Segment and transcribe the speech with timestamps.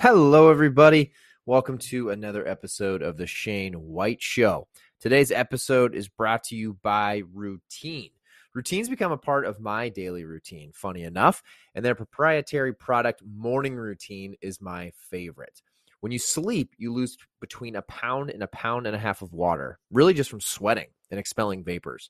[0.00, 1.12] Hello, everybody.
[1.44, 4.66] Welcome to another episode of the Shane White Show.
[4.98, 8.08] Today's episode is brought to you by Routine.
[8.54, 11.42] Routines become a part of my daily routine, funny enough,
[11.74, 15.60] and their proprietary product, Morning Routine, is my favorite.
[16.00, 19.34] When you sleep, you lose between a pound and a pound and a half of
[19.34, 22.08] water, really just from sweating and expelling vapors.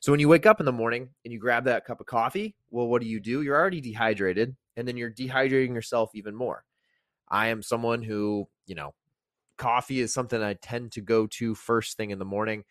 [0.00, 2.54] So when you wake up in the morning and you grab that cup of coffee,
[2.70, 3.40] well, what do you do?
[3.40, 6.64] You're already dehydrated, and then you're dehydrating yourself even more.
[7.30, 8.94] I am someone who, you know,
[9.56, 12.64] coffee is something I tend to go to first thing in the morning.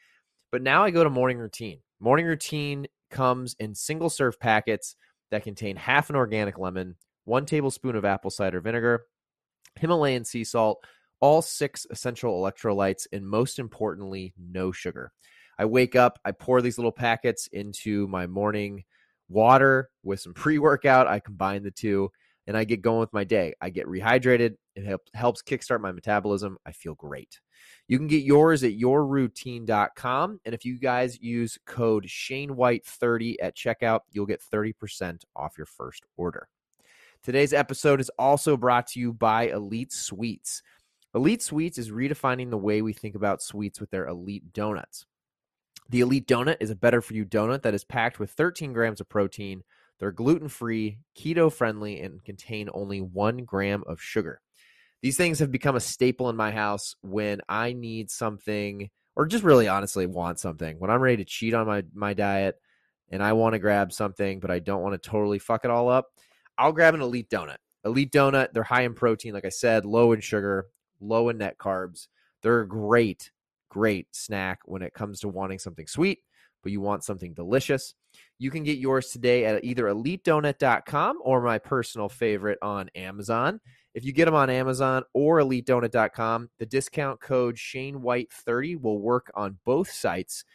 [0.52, 1.80] But now I go to morning routine.
[2.00, 4.96] Morning routine comes in single serve packets
[5.32, 6.96] that contain half an organic lemon,
[7.26, 9.06] one tablespoon of apple cider vinegar,
[9.80, 10.84] Himalayan sea salt,
[11.20, 15.12] all six essential electrolytes, and most importantly, no sugar.
[15.58, 18.84] I wake up, I pour these little packets into my morning
[19.28, 21.08] water with some pre workout.
[21.08, 22.12] I combine the two
[22.50, 23.54] and I get going with my day.
[23.62, 24.56] I get rehydrated.
[24.76, 26.58] It help, helps kickstart my metabolism.
[26.66, 27.40] I feel great.
[27.88, 30.40] You can get yours at yourroutine.com.
[30.44, 36.06] And if you guys use code ShaneWhite30 at checkout, you'll get 30% off your first
[36.18, 36.50] order.
[37.22, 40.64] Today's episode is also brought to you by Elite Sweets.
[41.14, 45.06] Elite Sweets is redefining the way we think about sweets with their Elite Donuts.
[45.90, 49.00] The Elite Donut is a better for you donut that is packed with 13 grams
[49.00, 49.64] of protein
[50.00, 54.42] they're gluten free, keto friendly, and contain only one gram of sugar.
[55.02, 59.44] These things have become a staple in my house when I need something, or just
[59.44, 60.78] really honestly want something.
[60.80, 62.56] When I'm ready to cheat on my, my diet
[63.10, 65.90] and I want to grab something, but I don't want to totally fuck it all
[65.90, 66.08] up,
[66.58, 67.58] I'll grab an Elite Donut.
[67.86, 70.68] Elite Donut, they're high in protein, like I said, low in sugar,
[71.00, 72.08] low in net carbs.
[72.42, 73.32] They're a great,
[73.70, 76.20] great snack when it comes to wanting something sweet
[76.62, 77.94] but you want something delicious,
[78.40, 83.60] you can get yours today at either elitedonut.com or my personal favorite on Amazon.
[83.94, 89.60] If you get them on Amazon or elitedonut.com, the discount code ShaneWhite30 will work on
[89.66, 90.46] both sites,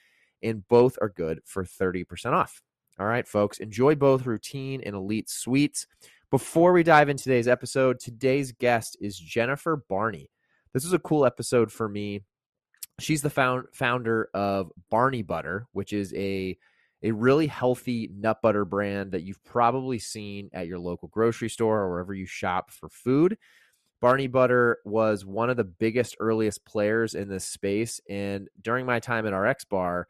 [0.42, 2.62] and both are good for 30% off.
[2.98, 5.86] All right, folks, enjoy both routine and elite sweets.
[6.30, 10.30] Before we dive into today's episode, today's guest is Jennifer Barney.
[10.72, 12.22] This is a cool episode for me
[13.00, 16.56] she's the found, founder of Barney Butter, which is a
[17.04, 21.80] a really healthy nut butter brand that you've probably seen at your local grocery store
[21.80, 23.36] or wherever you shop for food.
[24.00, 28.00] Barney Butter was one of the biggest, earliest players in this space.
[28.08, 30.08] And during my time at RX Bar,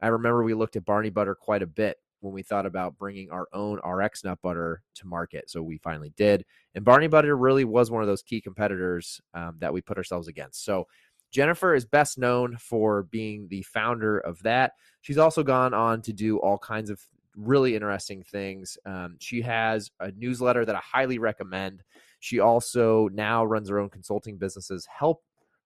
[0.00, 3.30] I remember we looked at Barney Butter quite a bit when we thought about bringing
[3.30, 5.48] our own RX nut butter to market.
[5.48, 6.44] So we finally did.
[6.74, 10.28] And Barney Butter really was one of those key competitors um, that we put ourselves
[10.28, 10.64] against.
[10.64, 10.86] So
[11.32, 14.72] Jennifer is best known for being the founder of that.
[15.00, 17.00] She's also gone on to do all kinds of
[17.36, 18.76] really interesting things.
[18.84, 21.82] Um, she has a newsletter that I highly recommend.
[22.20, 25.22] She also now runs her own consulting businesses, help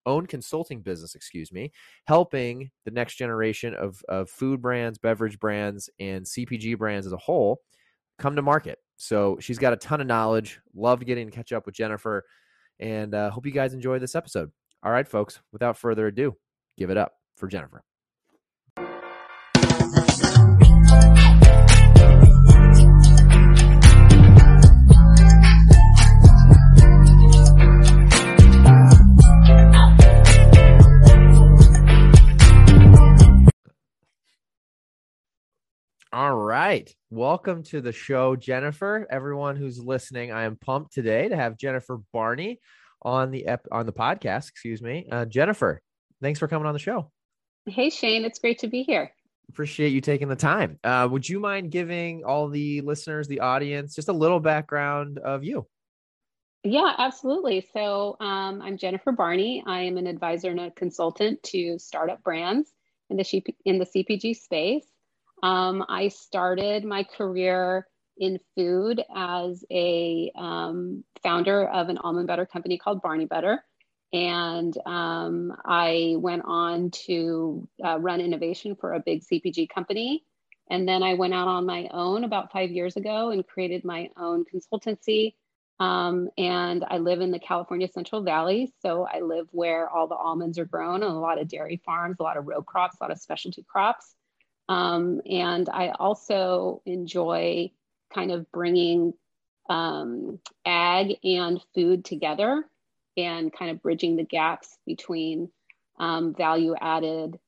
[0.06, 1.72] own consulting business, excuse me,
[2.06, 7.18] helping the next generation of, of food brands, beverage brands, and CPG brands as a
[7.18, 7.60] whole
[8.18, 8.78] come to market.
[8.96, 10.60] So she's got a ton of knowledge.
[10.74, 12.24] Love getting to catch up with Jennifer,
[12.78, 14.50] and uh, hope you guys enjoy this episode.
[14.86, 16.36] All right, folks, without further ado,
[16.78, 17.82] give it up for Jennifer.
[36.12, 36.94] All right.
[37.10, 39.04] Welcome to the show, Jennifer.
[39.10, 42.60] Everyone who's listening, I am pumped today to have Jennifer Barney
[43.06, 44.50] on the ep- on the podcast.
[44.50, 45.80] Excuse me, uh, Jennifer.
[46.20, 47.10] Thanks for coming on the show.
[47.64, 49.10] Hey Shane, it's great to be here.
[49.48, 50.78] Appreciate you taking the time.
[50.82, 55.44] Uh, would you mind giving all the listeners, the audience, just a little background of
[55.44, 55.66] you?
[56.64, 57.64] Yeah, absolutely.
[57.72, 59.62] So um, I'm Jennifer Barney.
[59.66, 62.72] I am an advisor and a consultant to startup brands
[63.08, 64.84] in the in the CPG space.
[65.44, 67.86] Um, I started my career
[68.18, 73.62] in food as a um, founder of an almond butter company called Barney Butter.
[74.12, 80.24] And um, I went on to uh, run innovation for a big CPG company.
[80.70, 84.10] And then I went out on my own about five years ago and created my
[84.16, 85.34] own consultancy.
[85.78, 88.72] Um, and I live in the California Central Valley.
[88.80, 92.16] So I live where all the almonds are grown and a lot of dairy farms,
[92.18, 94.14] a lot of row crops, a lot of specialty crops.
[94.68, 97.70] Um, and I also enjoy
[98.12, 99.12] kind of bringing
[99.68, 102.64] um, ag and food together
[103.16, 105.50] and kind of bridging the gaps between
[105.98, 107.38] um, value added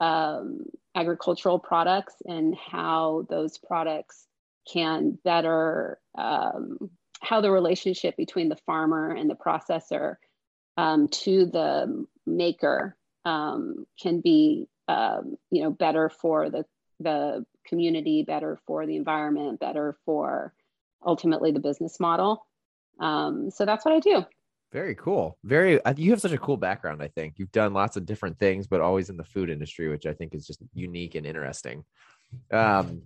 [0.00, 4.26] um, agricultural products and how those products
[4.72, 10.16] can better um, how the relationship between the farmer and the processor
[10.76, 14.68] um, to the maker um, can be
[15.50, 16.64] you know better for the
[17.00, 20.52] the community better for the environment better for
[21.04, 22.46] ultimately the business model.
[22.98, 24.24] Um, so that's what i do.
[24.72, 25.38] Very cool.
[25.44, 27.34] Very you have such a cool background i think.
[27.38, 30.34] You've done lots of different things but always in the food industry which i think
[30.34, 31.84] is just unique and interesting.
[32.50, 33.02] Um,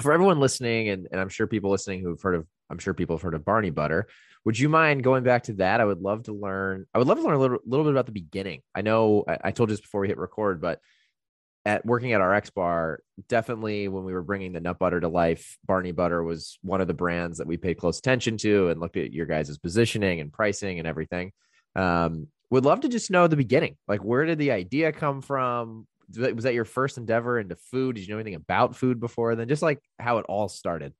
[0.00, 3.16] for everyone listening and, and i'm sure people listening who've heard of i'm sure people
[3.16, 4.08] have heard of barney butter
[4.44, 5.80] would you mind going back to that?
[5.80, 8.06] I would love to learn i would love to learn a little, little bit about
[8.06, 8.60] the beginning.
[8.74, 10.80] I know I, I told you this before we hit record but
[11.66, 15.56] at working at RX Bar, definitely when we were bringing the nut butter to life,
[15.64, 18.96] Barney Butter was one of the brands that we paid close attention to and looked
[18.96, 21.32] at your guys' positioning and pricing and everything.
[21.74, 23.76] Um, would love to just know the beginning.
[23.88, 25.86] Like, where did the idea come from?
[26.14, 27.96] Was that your first endeavor into food?
[27.96, 29.48] Did you know anything about food before then?
[29.48, 30.92] Just like how it all started.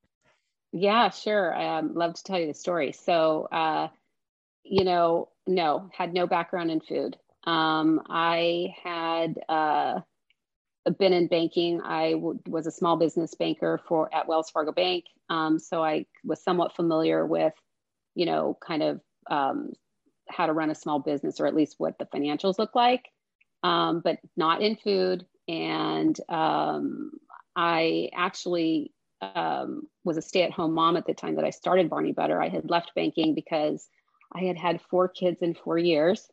[0.73, 1.55] Yeah, sure.
[1.55, 2.93] I um, love to tell you the story.
[2.93, 3.89] So, uh,
[4.65, 7.17] you know, no, had no background in food.
[7.45, 10.01] Um, I had, uh,
[10.99, 11.81] been in banking.
[11.81, 16.07] I w- was a small business banker for at Wells Fargo Bank, um, so I
[16.25, 17.55] was somewhat familiar with,
[18.15, 19.01] you know, kind of
[19.31, 19.73] um,
[20.29, 23.05] how to run a small business or at least what the financials look like,
[23.63, 25.27] um, but not in food.
[25.49, 27.13] And um,
[27.57, 32.41] I actually um, was a stay-at-home mom at the time that I started Barney Butter.
[32.41, 33.87] I had left banking because
[34.35, 36.29] I had had four kids in four years,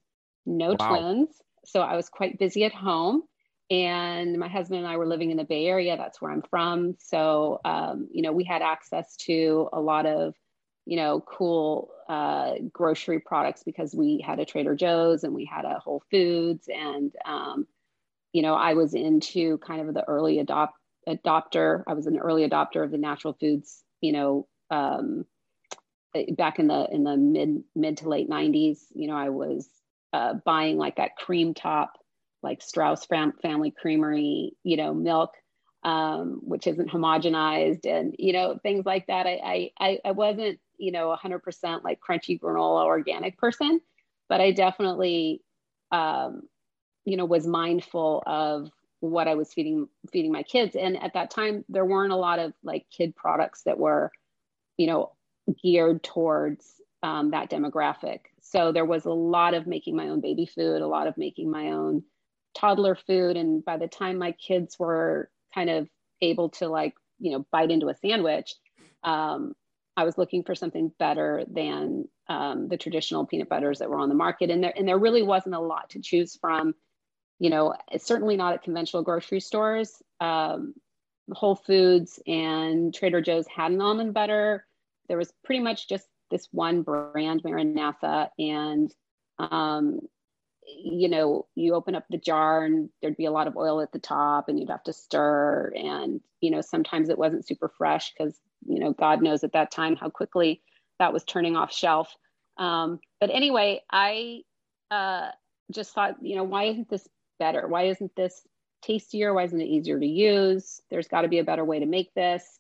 [0.45, 0.89] no wow.
[0.89, 1.29] twins,
[1.65, 3.23] so I was quite busy at home
[3.71, 5.95] and my husband and I were living in the Bay Area.
[5.95, 6.97] That's where I'm from.
[6.99, 10.35] So, um, you know, we had access to a lot of,
[10.85, 15.63] you know, cool uh, grocery products because we had a Trader Joe's and we had
[15.63, 16.67] a Whole Foods.
[16.67, 17.65] And, um,
[18.33, 20.77] you know, I was into kind of the early adopt
[21.07, 21.83] adopter.
[21.87, 25.25] I was an early adopter of the natural foods, you know, um,
[26.35, 28.79] back in the in the mid mid to late 90s.
[28.93, 29.69] You know, I was
[30.11, 31.93] uh, buying like that cream top
[32.43, 35.33] like Straus fam- Family Creamery, you know, milk,
[35.83, 39.27] um, which isn't homogenized, and you know things like that.
[39.27, 43.81] I I I wasn't you know 100% like crunchy granola organic person,
[44.29, 45.41] but I definitely
[45.91, 46.43] um,
[47.05, 48.69] you know was mindful of
[49.01, 50.75] what I was feeding feeding my kids.
[50.75, 54.11] And at that time, there weren't a lot of like kid products that were,
[54.77, 55.13] you know,
[55.61, 58.19] geared towards um, that demographic.
[58.41, 61.49] So there was a lot of making my own baby food, a lot of making
[61.49, 62.03] my own
[62.53, 63.37] toddler food.
[63.37, 65.87] And by the time my kids were kind of
[66.21, 68.53] able to like you know bite into a sandwich
[69.03, 69.53] um,
[69.97, 74.09] i was looking for something better than um, the traditional peanut butters that were on
[74.09, 74.49] the market.
[74.49, 76.73] And there and there really wasn't a lot to choose from.
[77.39, 80.01] You know certainly not at conventional grocery stores.
[80.19, 80.75] Um,
[81.31, 84.65] whole foods and trader joe's had an almond butter.
[85.07, 88.29] There was pretty much just this one brand MaraNatha.
[88.37, 88.93] And
[89.39, 90.01] um,
[90.77, 93.91] you know, you open up the jar and there'd be a lot of oil at
[93.91, 95.71] the top and you'd have to stir.
[95.75, 99.71] And, you know, sometimes it wasn't super fresh because, you know, God knows at that
[99.71, 100.61] time how quickly
[100.99, 102.13] that was turning off shelf.
[102.57, 104.41] Um, but anyway, I
[104.89, 105.29] uh,
[105.71, 107.07] just thought, you know, why isn't this
[107.39, 107.67] better?
[107.67, 108.41] Why isn't this
[108.81, 109.33] tastier?
[109.33, 110.81] Why isn't it easier to use?
[110.89, 112.59] There's got to be a better way to make this.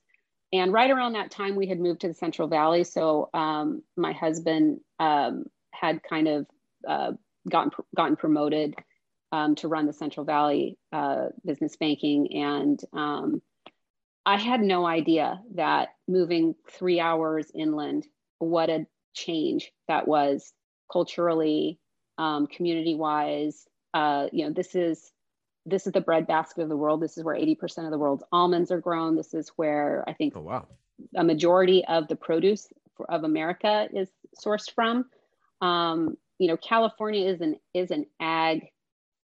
[0.53, 2.83] And right around that time, we had moved to the Central Valley.
[2.83, 6.45] So um, my husband um, had kind of
[6.87, 7.11] uh,
[7.49, 8.75] gotten gotten promoted
[9.31, 13.41] um, to run the Central Valley uh, business banking, and um,
[14.25, 18.07] I had no idea that moving three hours inland,
[18.39, 20.53] what a change that was
[20.91, 21.79] culturally,
[22.17, 23.65] um, community wise.
[23.93, 25.11] Uh, you know, this is
[25.65, 27.01] this is the breadbasket of the world.
[27.01, 29.15] This is where 80% of the world's almonds are grown.
[29.15, 30.67] This is where I think oh, wow.
[31.15, 32.67] a majority of the produce
[33.09, 34.09] of America is
[34.43, 35.05] sourced from.
[35.61, 38.71] Um, you know, California is an is an ag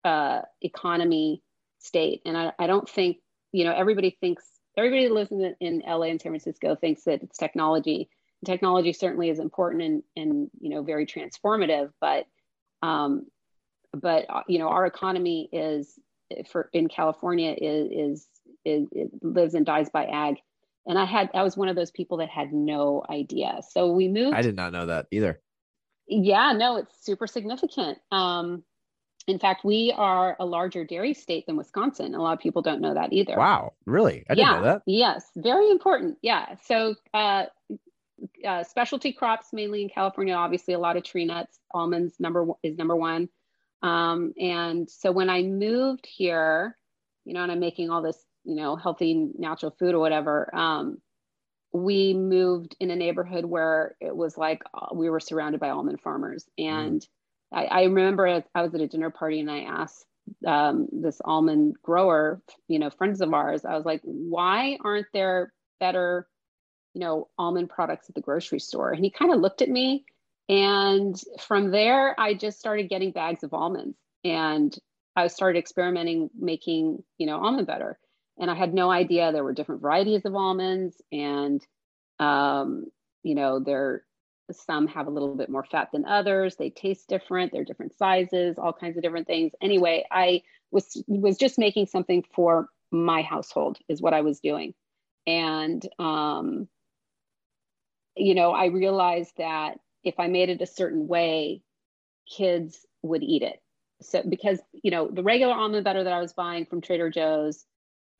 [0.05, 1.43] uh, economy
[1.79, 3.17] state, and I, I don't think
[3.51, 4.45] you know everybody thinks
[4.77, 8.07] everybody who lives in, in LA and San Francisco thinks that it's technology.
[8.45, 12.25] Technology certainly is important and and you know very transformative, but
[12.81, 13.25] um,
[13.91, 15.99] but uh, you know our economy is
[16.49, 18.25] for in California is
[18.63, 20.37] is, is lives and dies by ag.
[20.85, 23.59] And I had I was one of those people that had no idea.
[23.71, 24.37] So we moved.
[24.37, 25.41] I did not know that either.
[26.07, 27.99] Yeah, no, it's super significant.
[28.11, 28.63] Um,
[29.27, 32.13] in fact, we are a larger dairy state than Wisconsin.
[32.13, 33.37] A lot of people don't know that either.
[33.37, 34.25] Wow, really?
[34.29, 34.81] I didn't yeah, know that.
[34.85, 36.17] Yes, very important.
[36.21, 36.55] Yeah.
[36.65, 37.45] So, uh,
[38.45, 40.33] uh, specialty crops mainly in California.
[40.33, 41.59] Obviously, a lot of tree nuts.
[41.73, 43.29] Almonds number is number one.
[43.81, 46.77] Um, and so when I moved here,
[47.25, 50.53] you know, and I'm making all this, you know, healthy natural food or whatever.
[50.55, 51.01] Um,
[51.73, 55.99] we moved in a neighborhood where it was like uh, we were surrounded by almond
[56.01, 56.45] farmers.
[56.59, 56.69] Mm.
[56.69, 57.07] And mm.
[57.51, 60.05] I, I, remember I was at a dinner party and I asked
[60.45, 65.51] um, this almond grower, you know, friends of ours, I was like, why aren't there
[65.79, 66.27] better,
[66.93, 68.91] you know, almond products at the grocery store?
[68.91, 70.05] And he kind of looked at me.
[70.49, 74.77] And from there, I just started getting bags of almonds and
[75.15, 77.97] I started experimenting making, you know, almond butter
[78.39, 81.65] and I had no idea there were different varieties of almonds, and
[82.19, 82.85] um,
[83.23, 84.03] you know, there
[84.51, 86.55] some have a little bit more fat than others.
[86.55, 87.51] They taste different.
[87.51, 89.53] They're different sizes, all kinds of different things.
[89.61, 94.73] Anyway, I was was just making something for my household is what I was doing,
[95.25, 96.67] and um,
[98.15, 101.61] you know, I realized that if I made it a certain way,
[102.29, 103.61] kids would eat it.
[104.01, 107.65] So because you know the regular almond butter that I was buying from Trader Joe's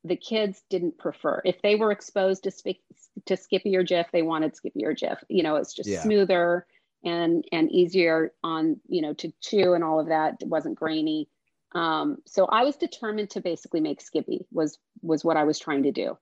[0.04, 1.42] the kids didn't prefer.
[1.46, 2.84] If they were exposed to sp-
[3.26, 5.18] to Skippy or Jif, they wanted Skippy or Jif.
[5.30, 6.02] You know, it's just yeah.
[6.02, 6.68] smoother
[7.04, 10.36] and and easier on you know to chew and all of that.
[10.42, 11.30] It wasn't grainy.
[11.74, 15.84] Um, so I was determined to basically make Skippy was was what I was trying
[15.84, 16.18] to do,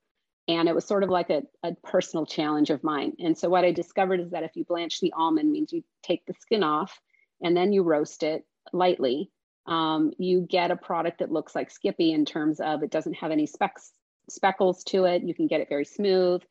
[0.47, 3.13] and it was sort of like a, a personal challenge of mine.
[3.19, 6.25] And so what I discovered is that if you blanch the almond, means you take
[6.25, 7.00] the skin off
[7.41, 9.31] and then you roast it lightly
[9.65, 13.31] um, you get a product that looks like Skippy in terms of it doesn't have
[13.31, 13.91] any specks
[14.29, 15.23] speckles to it.
[15.23, 16.41] You can get it very smooth.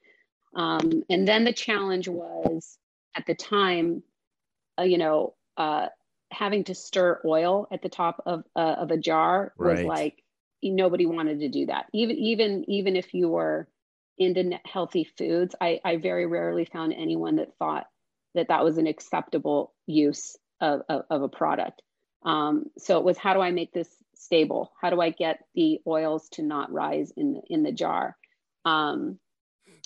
[0.54, 2.78] Um, and then the challenge was
[3.16, 4.02] at the time,
[4.78, 5.86] uh, you know, uh,
[6.32, 9.86] having to stir oil at the top of uh, of a jar was right.
[9.86, 10.22] like
[10.62, 11.86] nobody wanted to do that.
[11.92, 13.68] Even even even if you were
[14.18, 17.86] into healthy foods, I, I very rarely found anyone that thought
[18.34, 21.82] that that was an acceptable use of, of, of a product.
[22.22, 24.72] Um, so it was how do I make this stable?
[24.80, 28.16] How do I get the oils to not rise in the, in the jar?
[28.64, 29.18] Um,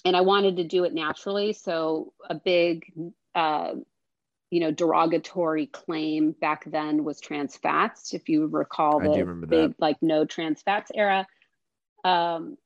[0.05, 1.53] and I wanted to do it naturally.
[1.53, 2.93] So a big,
[3.35, 3.75] uh,
[4.51, 8.13] you know, derogatory claim back then was trans fats.
[8.13, 9.81] If you recall the big that.
[9.81, 11.27] like no trans fats era.
[12.05, 12.59] Um,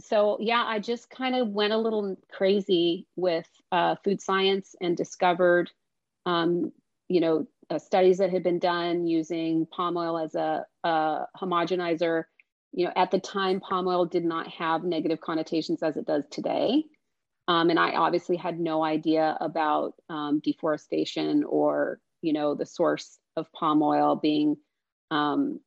[0.00, 4.96] so yeah, I just kind of went a little crazy with uh, food science and
[4.96, 5.70] discovered,
[6.26, 6.72] um,
[7.08, 12.24] you know, uh, studies that had been done using palm oil as a, a, homogenizer.
[12.72, 16.24] You know, at the time, palm oil did not have negative connotations as it does
[16.30, 16.84] today.
[17.46, 23.18] Um, and I obviously had no idea about um, deforestation or, you know, the source
[23.36, 24.56] of palm oil being
[25.10, 25.60] um,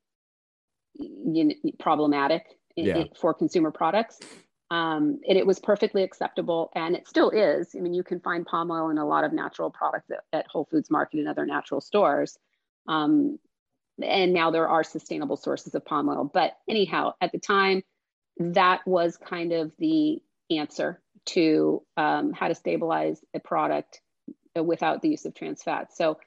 [0.95, 2.43] you know, problematic
[2.75, 2.97] yeah.
[2.97, 4.19] in, for consumer products.
[4.69, 7.73] Um, and it was perfectly acceptable, and it still is.
[7.75, 10.47] I mean, you can find palm oil in a lot of natural products at, at
[10.47, 12.37] Whole Foods Market and other natural stores.
[12.87, 13.39] Um,
[14.01, 16.29] and now there are sustainable sources of palm oil.
[16.31, 17.83] But anyhow, at the time,
[18.37, 24.01] that was kind of the answer to um, how to stabilize a product
[24.55, 25.97] without the use of trans fats.
[25.97, 26.19] So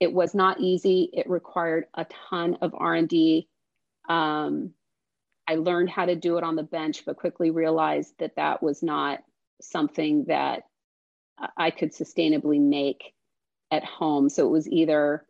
[0.00, 1.10] it was not easy.
[1.12, 3.48] It required a ton of R and D.
[4.08, 4.72] Um,
[5.48, 8.82] I learned how to do it on the bench, but quickly realized that that was
[8.82, 9.20] not
[9.62, 10.64] something that
[11.56, 13.14] I could sustainably make
[13.70, 14.28] at home.
[14.28, 15.24] So it was either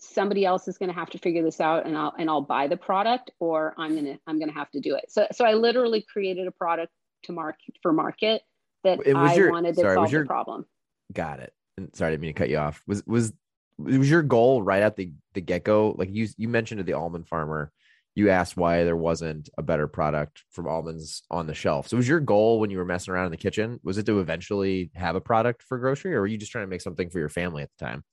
[0.00, 2.66] somebody else is going to have to figure this out and I'll and I'll buy
[2.66, 5.04] the product or I'm going to I'm going to have to do it.
[5.08, 6.92] So so I literally created a product
[7.24, 8.42] to market for market
[8.82, 10.66] that I your, wanted to sorry, solve your, the problem.
[11.12, 11.52] Got it.
[11.76, 12.82] And sorry, I didn't mean to cut you off.
[12.86, 13.32] Was was
[13.78, 17.28] was your goal right at the the get-go like you you mentioned to the almond
[17.28, 17.72] farmer
[18.14, 21.88] you asked why there wasn't a better product from almonds on the shelf.
[21.88, 24.20] So was your goal when you were messing around in the kitchen, was it to
[24.20, 27.18] eventually have a product for grocery or were you just trying to make something for
[27.18, 28.04] your family at the time?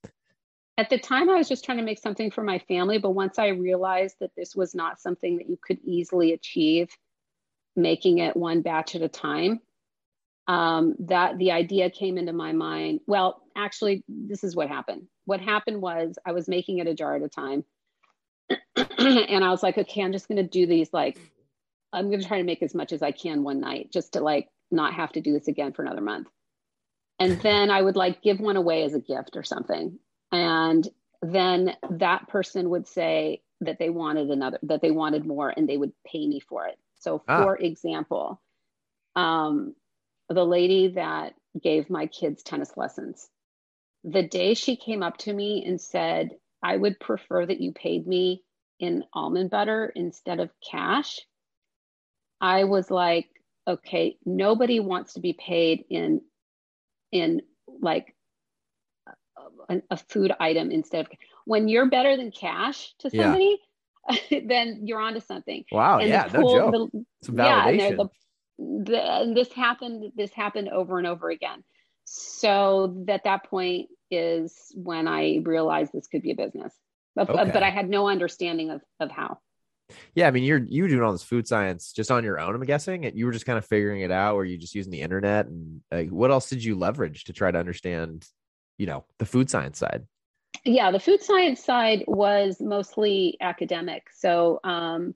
[0.78, 3.00] At the time, I was just trying to make something for my family.
[3.00, 6.90] But once I realized that this was not something that you could easily achieve,
[7.76, 9.60] making it one batch at a time,
[10.48, 13.00] um, that the idea came into my mind.
[13.08, 15.08] Well, actually, this is what happened.
[15.26, 17.66] What happened was I was making it a jar at a time
[19.30, 21.20] and I was like, okay, I'm just going to do these like,
[21.94, 24.22] I'm going to try to make as much as I can one night just to
[24.22, 26.28] like not have to do this again for another month.
[27.20, 30.00] And then I would like give one away as a gift or something.
[30.32, 30.88] And
[31.22, 35.78] then that person would say that they wanted another, that they wanted more and they
[35.78, 36.78] would pay me for it.
[37.00, 37.44] So, ah.
[37.44, 38.42] for example,
[39.16, 39.76] um,
[40.30, 43.30] the lady that gave my kids tennis lessons,
[44.04, 46.32] the day she came up to me and said,
[46.64, 48.44] I would prefer that you paid me
[48.80, 51.20] in almond butter instead of cash.
[52.40, 53.28] I was like,
[53.68, 56.22] okay, nobody wants to be paid in
[57.12, 57.42] in
[57.82, 58.16] like
[59.70, 61.12] a, a food item instead of
[61.46, 63.58] when you're better than cash to somebody,
[64.10, 64.40] yeah.
[64.48, 65.64] then you're onto something.
[65.72, 66.92] Wow, and yeah, pool, no joke.
[66.92, 67.78] The, Some validation.
[67.78, 68.10] Yeah, the,
[68.58, 71.64] the, and this happened this happened over and over again
[72.06, 76.74] so at that point is when i realized this could be a business
[77.26, 77.52] but, okay.
[77.52, 79.40] but i had no understanding of, of how.
[80.16, 82.62] Yeah i mean you're you doing all this food science just on your own i'm
[82.64, 85.02] guessing and you were just kind of figuring it out or you just using the
[85.02, 88.28] internet and uh, what else did you leverage to try to understand
[88.78, 90.06] you know the food science side?
[90.64, 94.08] Yeah the food science side was mostly academic.
[94.16, 95.16] So um,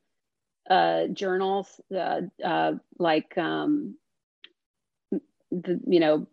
[0.70, 3.96] uh, journals uh, uh, like um,
[5.52, 6.28] the you know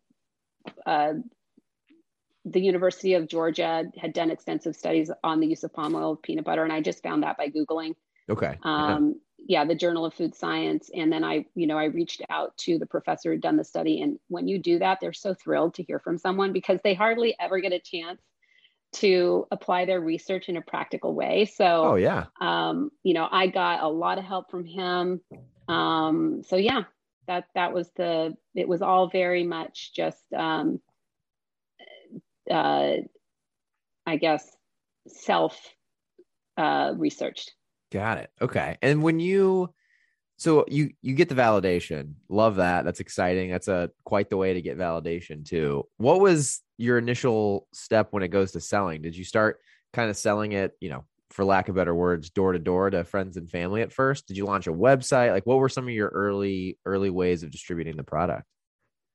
[0.86, 1.14] uh,
[2.52, 6.44] the University of Georgia had done extensive studies on the use of palm oil peanut
[6.44, 7.94] butter, and I just found that by googling.
[8.30, 8.58] Okay.
[8.62, 9.60] Um, yeah.
[9.60, 12.78] yeah, the Journal of Food Science, and then I, you know, I reached out to
[12.78, 15.82] the professor who'd done the study, and when you do that, they're so thrilled to
[15.82, 18.20] hear from someone because they hardly ever get a chance
[18.90, 21.44] to apply their research in a practical way.
[21.44, 25.20] So, oh yeah, um, you know, I got a lot of help from him.
[25.68, 26.84] Um, so yeah,
[27.26, 28.34] that that was the.
[28.54, 30.80] It was all very much just, um,
[32.50, 32.96] uh,
[34.06, 34.48] I guess,
[35.06, 35.58] self
[36.56, 37.52] uh, researched.
[37.92, 38.30] Got it.
[38.40, 39.72] Okay, and when you
[40.38, 42.14] so you you get the validation.
[42.28, 42.84] Love that.
[42.84, 43.50] That's exciting.
[43.50, 45.84] That's a quite the way to get validation too.
[45.96, 49.02] What was your initial step when it goes to selling?
[49.02, 49.58] Did you start
[49.92, 53.04] kind of selling it you know for lack of better words door to door to
[53.04, 54.28] friends and family at first?
[54.28, 55.32] Did you launch a website?
[55.32, 58.46] Like what were some of your early early ways of distributing the product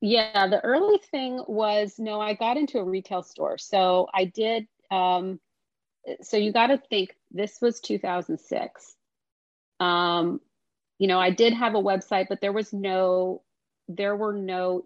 [0.03, 4.67] yeah the early thing was no i got into a retail store so i did
[4.91, 5.39] um
[6.21, 8.95] so you got to think this was 2006
[9.79, 10.39] um
[11.03, 13.41] you know, I did have a website, but there was no,
[13.89, 14.85] there were no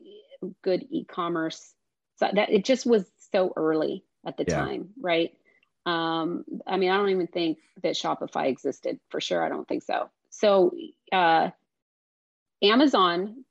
[0.64, 1.74] good e-commerce.
[2.16, 4.56] So that it just was so early at the yeah.
[4.56, 5.32] time, right?
[5.86, 9.46] Um, I mean, I don't even think that Shopify existed for sure.
[9.46, 10.10] I don't think so.
[10.32, 10.72] So
[11.12, 11.52] uh,
[12.64, 13.46] Amazon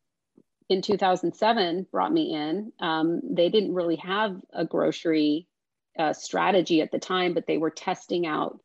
[0.68, 2.72] in 2007 brought me in.
[2.80, 5.46] Um, they didn't really have a grocery
[5.98, 8.60] uh, strategy at the time, but they were testing out,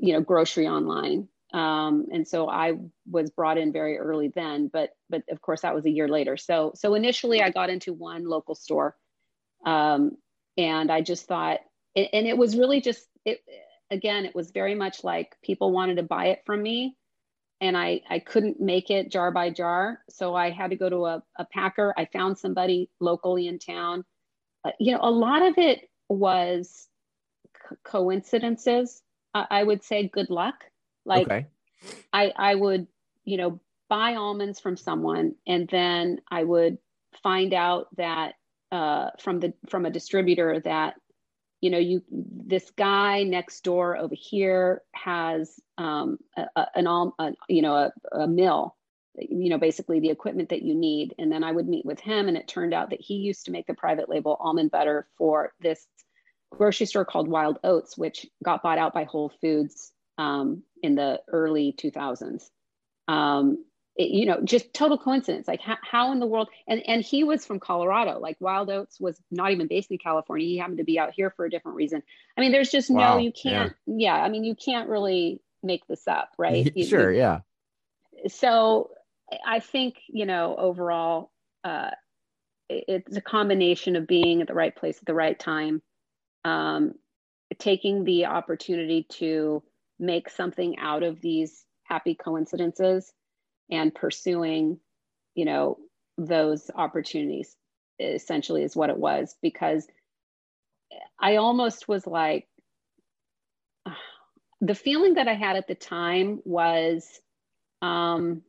[0.00, 2.74] you know, grocery online um, and so I
[3.10, 6.36] was brought in very early then, but but of course that was a year later.
[6.36, 8.96] So so initially I got into one local store,
[9.66, 10.12] um,
[10.56, 11.60] and I just thought,
[11.96, 13.40] and it was really just it.
[13.90, 16.96] Again, it was very much like people wanted to buy it from me,
[17.60, 21.06] and I I couldn't make it jar by jar, so I had to go to
[21.06, 21.94] a, a packer.
[21.96, 24.04] I found somebody locally in town.
[24.64, 26.88] Uh, you know, a lot of it was
[27.68, 29.02] co- coincidences.
[29.34, 30.64] Uh, I would say good luck
[31.04, 31.46] like okay.
[32.12, 32.86] I I would,
[33.24, 36.78] you know, buy almonds from someone and then I would
[37.22, 38.34] find out that
[38.72, 40.94] uh, from the from a distributor that
[41.60, 47.14] you know you this guy next door over here has um, a, a, an all
[47.48, 48.76] you know a, a mill
[49.18, 52.28] you know basically the equipment that you need and then i would meet with him
[52.28, 55.52] and it turned out that he used to make the private label almond butter for
[55.60, 55.86] this
[56.50, 61.20] grocery store called wild oats which got bought out by whole foods um, in the
[61.28, 62.50] early 2000s.
[63.08, 63.64] Um,
[63.96, 65.48] it, you know, just total coincidence.
[65.48, 66.48] Like how, how in the world?
[66.66, 68.18] And and he was from Colorado.
[68.18, 70.46] Like Wild Oats was not even based in California.
[70.46, 72.02] He happened to be out here for a different reason.
[72.36, 73.14] I mean, there's just wow.
[73.14, 73.74] no, you can't.
[73.86, 74.16] Yeah.
[74.16, 74.22] yeah.
[74.22, 76.72] I mean, you can't really make this up, right?
[76.86, 77.12] sure.
[77.12, 77.40] You, yeah.
[78.28, 78.90] So
[79.46, 81.30] I think you know overall,
[81.64, 81.90] uh,
[82.68, 85.82] it's a combination of being at the right place at the right time,
[86.44, 86.94] um,
[87.58, 89.62] taking the opportunity to
[89.98, 93.12] make something out of these happy coincidences
[93.70, 94.78] and pursuing
[95.34, 95.78] you know
[96.18, 97.56] those opportunities
[97.98, 99.86] essentially is what it was because
[101.20, 102.48] i almost was like
[104.60, 107.20] the feeling that i had at the time was
[107.82, 108.42] um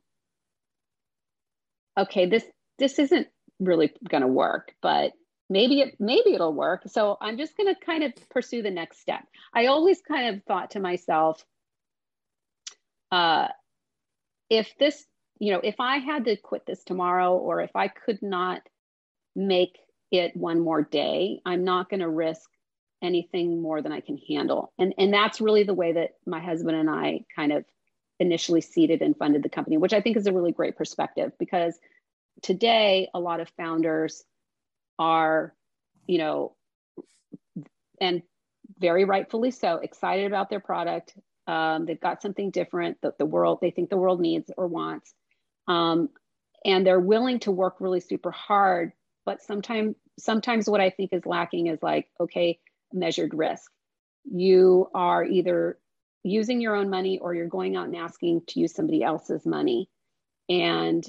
[1.98, 2.44] okay this
[2.78, 3.28] this isn't
[3.60, 5.12] really going to work but
[5.52, 6.82] maybe it maybe it'll work.
[6.86, 9.22] So i'm just going to kind of pursue the next step.
[9.54, 11.44] I always kind of thought to myself
[13.12, 13.48] uh,
[14.48, 15.04] if this
[15.42, 18.62] you know if i had to quit this tomorrow or if i could not
[19.34, 19.78] make
[20.10, 22.48] it one more day i'm not going to risk
[23.02, 26.76] anything more than i can handle and and that's really the way that my husband
[26.76, 27.64] and i kind of
[28.20, 31.78] initially seeded and funded the company which i think is a really great perspective because
[32.42, 34.24] today a lot of founders
[34.98, 35.54] are,
[36.06, 36.54] you know,
[38.00, 38.22] and
[38.78, 41.14] very rightfully so, excited about their product.
[41.46, 45.12] Um, they've got something different that the world they think the world needs or wants,
[45.68, 46.08] um,
[46.64, 48.92] and they're willing to work really super hard.
[49.24, 52.58] But sometimes, sometimes what I think is lacking is like, okay,
[52.92, 53.70] measured risk.
[54.24, 55.78] You are either
[56.24, 59.88] using your own money or you're going out and asking to use somebody else's money,
[60.48, 61.04] and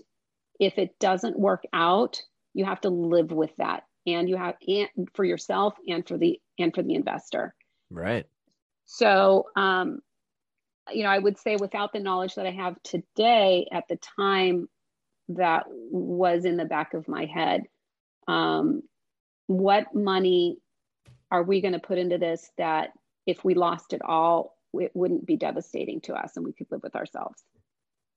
[0.60, 2.22] if it doesn't work out,
[2.54, 6.40] you have to live with that and you have and for yourself and for the
[6.60, 7.56] and for the investor.
[7.90, 8.26] Right.
[8.86, 10.02] So um
[10.92, 14.68] you know, I would say without the knowledge that I have today at the time
[15.30, 17.64] that was in the back of my head,
[18.28, 18.84] um,
[19.48, 20.58] what money
[21.32, 22.92] are we going to put into this that
[23.26, 26.84] if we lost it all, it wouldn't be devastating to us and we could live
[26.84, 27.42] with ourselves?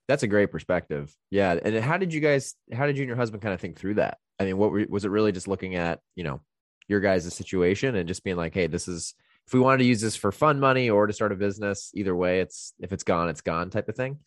[0.09, 1.15] That's a great perspective.
[1.31, 1.59] Yeah.
[1.63, 3.95] And how did you guys, how did you and your husband kind of think through
[3.95, 4.19] that?
[4.39, 6.41] I mean, what were, was it really just looking at, you know,
[6.89, 9.15] your guys' situation and just being like, hey, this is,
[9.47, 12.17] if we wanted to use this for fun money or to start a business, either
[12.17, 14.19] way, it's if it's gone, it's gone type of thing.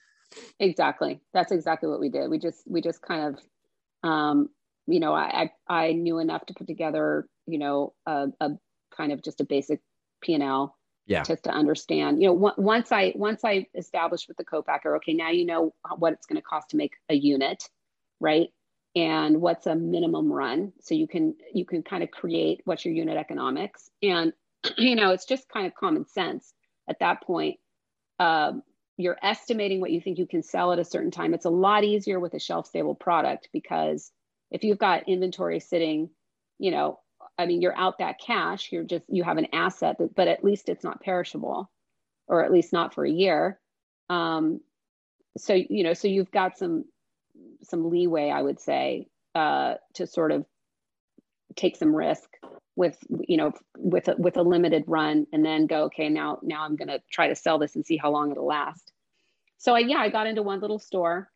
[0.59, 1.19] Exactly.
[1.33, 2.29] That's exactly what we did.
[2.29, 4.49] We just we just kind of um,
[4.87, 8.49] you know, I I knew enough to put together, you know, a, a
[8.95, 9.81] kind of just a basic
[10.21, 10.75] P and L.
[11.05, 11.23] Yeah.
[11.23, 15.13] Just to understand, you know, w- once I once I established with the co-packer, okay,
[15.13, 17.67] now you know what it's going to cost to make a unit,
[18.19, 18.49] right?
[18.95, 22.93] And what's a minimum run, so you can you can kind of create what's your
[22.93, 24.33] unit economics, and
[24.77, 26.53] you know, it's just kind of common sense
[26.89, 27.57] at that point.
[28.19, 28.63] Um,
[28.97, 31.33] you're estimating what you think you can sell at a certain time.
[31.33, 34.11] It's a lot easier with a shelf stable product because
[34.51, 36.09] if you've got inventory sitting,
[36.57, 36.99] you know,
[37.37, 40.43] I mean, you're out that cash, you're just, you have an asset, that, but at
[40.43, 41.71] least it's not perishable
[42.27, 43.57] or at least not for a year.
[44.09, 44.59] Um,
[45.37, 46.83] so, you know, so you've got some,
[47.63, 50.45] some leeway, I would say, uh, to sort of
[51.55, 52.29] take some risk
[52.75, 56.63] with you know with a, with a limited run and then go okay now now
[56.63, 58.91] i'm going to try to sell this and see how long it'll last.
[59.57, 61.29] So I, yeah i got into one little store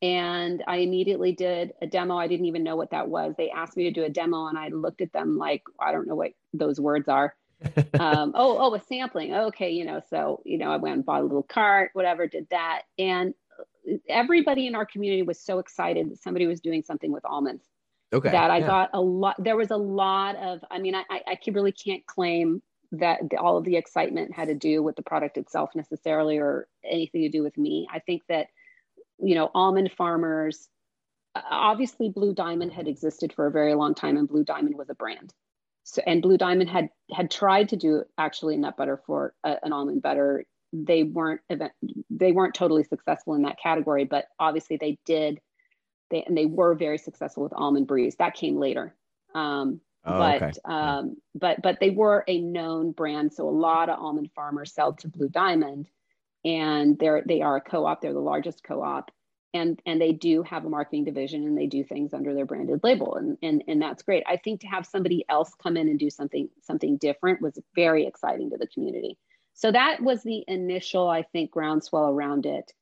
[0.00, 2.16] and i immediately did a demo.
[2.16, 3.34] I didn't even know what that was.
[3.36, 6.08] They asked me to do a demo and i looked at them like i don't
[6.08, 7.34] know what those words are.
[8.00, 9.34] Um, oh oh a sampling.
[9.34, 12.46] Okay you know so you know i went and bought a little cart whatever did
[12.50, 12.82] that.
[12.98, 13.34] And
[14.08, 17.64] everybody in our community was so excited that somebody was doing something with almonds
[18.12, 18.66] okay that I yeah.
[18.66, 19.36] got a lot.
[19.38, 23.64] There was a lot of, I mean, I, I really can't claim that all of
[23.64, 27.56] the excitement had to do with the product itself necessarily or anything to do with
[27.56, 27.86] me.
[27.92, 28.48] I think that,
[29.18, 30.68] you know, almond farmers,
[31.34, 34.94] obviously Blue Diamond had existed for a very long time and Blue Diamond was a
[34.94, 35.32] brand.
[35.84, 39.72] So, and Blue Diamond had had tried to do actually nut butter for a, an
[39.72, 40.44] almond butter.
[40.72, 41.72] They weren't event,
[42.10, 45.40] they weren't totally successful in that category, but obviously they did
[46.10, 48.16] they and they were very successful with almond breeze.
[48.16, 48.94] That came later.
[49.34, 50.52] Um, oh, but okay.
[50.64, 53.32] um, but but they were a known brand.
[53.32, 55.88] So a lot of almond farmers sell to Blue Diamond,
[56.44, 58.00] and they're they are a co-op.
[58.00, 59.10] They're the largest co-op,
[59.54, 62.80] and and they do have a marketing division, and they do things under their branded
[62.82, 64.24] label, and and and that's great.
[64.26, 68.06] I think to have somebody else come in and do something something different was very
[68.06, 69.18] exciting to the community.
[69.54, 72.72] So that was the initial, I think, groundswell around it.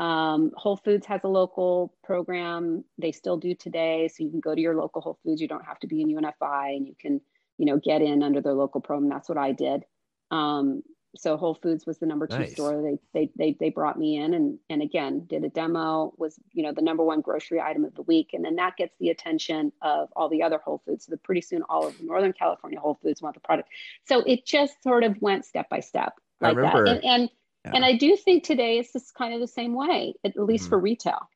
[0.00, 2.84] Um, Whole Foods has a local program.
[2.98, 4.08] They still do today.
[4.08, 5.40] So you can go to your local Whole Foods.
[5.40, 7.20] You don't have to be in UNFI and you can,
[7.58, 9.10] you know, get in under their local program.
[9.10, 9.84] That's what I did.
[10.30, 10.82] Um,
[11.16, 12.52] so Whole Foods was the number two nice.
[12.52, 12.82] store.
[12.82, 16.62] They, they, they, they brought me in and, and again, did a demo was, you
[16.62, 18.30] know, the number one grocery item of the week.
[18.34, 21.06] And then that gets the attention of all the other Whole Foods.
[21.06, 23.68] So pretty soon all of the Northern California Whole Foods want the product.
[24.04, 26.76] So it just sort of went step by step like that.
[26.76, 27.30] And, and
[27.64, 27.72] yeah.
[27.74, 30.70] And I do think today it's just kind of the same way, at least mm-hmm.
[30.70, 31.28] for retail.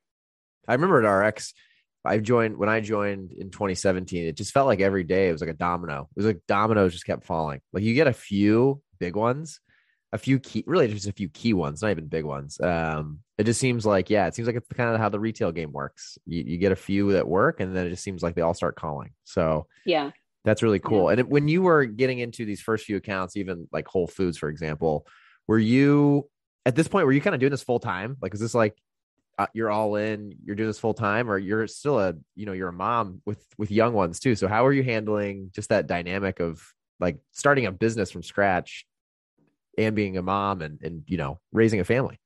[0.69, 1.55] I remember at RX,
[2.05, 4.25] I joined when I joined in 2017.
[4.25, 6.09] It just felt like every day it was like a domino.
[6.17, 7.61] It was like dominoes just kept falling.
[7.73, 9.61] Like you get a few big ones,
[10.13, 12.61] a few key, really just a few key ones, not even big ones.
[12.61, 15.53] Um, it just seems like yeah, it seems like it's kind of how the retail
[15.53, 16.19] game works.
[16.27, 18.55] You, you get a few that work, and then it just seems like they all
[18.55, 19.11] start calling.
[19.25, 20.11] So yeah,
[20.45, 21.13] that's really cool.
[21.13, 21.21] Yeah.
[21.21, 24.49] And when you were getting into these first few accounts, even like Whole Foods, for
[24.49, 25.07] example,
[25.49, 26.29] were you
[26.67, 28.77] at this point were you kind of doing this full time like is this like
[29.39, 32.53] uh, you're all in you're doing this full time or you're still a you know
[32.53, 34.35] you're a mom with with young ones too?
[34.35, 36.63] So how are you handling just that dynamic of
[37.01, 38.87] like starting a business from scratch
[39.79, 42.19] and being a mom and and you know raising a family?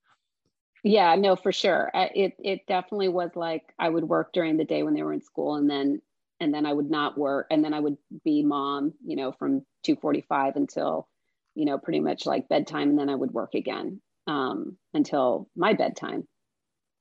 [0.82, 1.90] Yeah no for sure.
[1.94, 5.22] It it definitely was like i would work during the day when they were in
[5.22, 6.02] school and then
[6.40, 9.60] and then i would not work and then i would be mom you know from
[9.84, 11.08] 245 until
[11.56, 15.72] you know, pretty much like bedtime, and then I would work again um, until my
[15.72, 16.28] bedtime.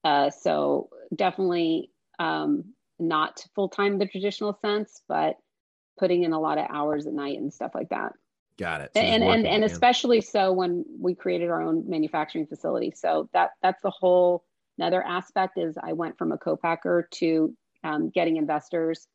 [0.04, 2.64] Uh, so definitely um,
[2.98, 5.36] not full time in the traditional sense, but
[6.00, 8.14] putting in a lot of hours at night and stuff like that.
[8.58, 8.92] Got it.
[8.96, 12.94] So and and and especially so when we created our own manufacturing facility.
[12.96, 14.46] So that that's the whole
[14.78, 19.08] another aspect is I went from a co-packer to um, getting investors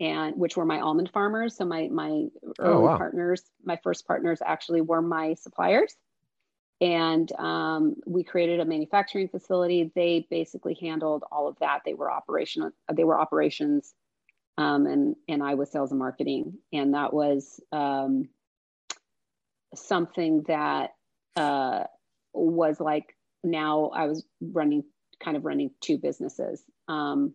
[0.00, 1.56] and which were my almond farmers.
[1.56, 2.96] So my my oh, early oh, wow.
[2.96, 5.94] partners, my first partners actually were my suppliers.
[6.80, 9.92] and um, we created a manufacturing facility.
[9.94, 11.82] They basically handled all of that.
[11.84, 12.72] They were operational.
[12.92, 13.94] They were operations,
[14.58, 18.28] um, and and I was sales and marketing, and that was um,
[19.76, 20.90] something that
[21.36, 21.84] uh,
[22.34, 24.82] was like now I was running
[25.20, 27.34] kind of running two businesses um,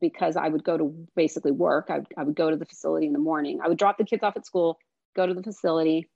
[0.00, 1.86] because I would go to basically work.
[1.90, 3.60] I would, I would go to the facility in the morning.
[3.62, 4.78] I would drop the kids off at school,
[5.14, 6.08] go to the facility.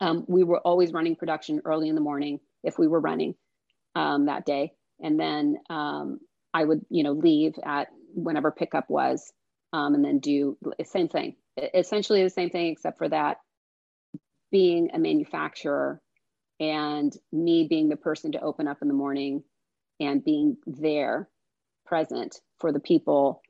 [0.00, 3.34] Um, we were always running production early in the morning if we were running
[3.94, 6.20] um, that day, and then um,
[6.54, 9.32] I would you know leave at whenever pickup was,
[9.72, 11.36] um, and then do the same thing.
[11.74, 13.38] Essentially the same thing, except for that
[14.50, 16.00] being a manufacturer
[16.58, 19.42] and me being the person to open up in the morning
[19.98, 21.28] and being there
[21.90, 23.42] present for the people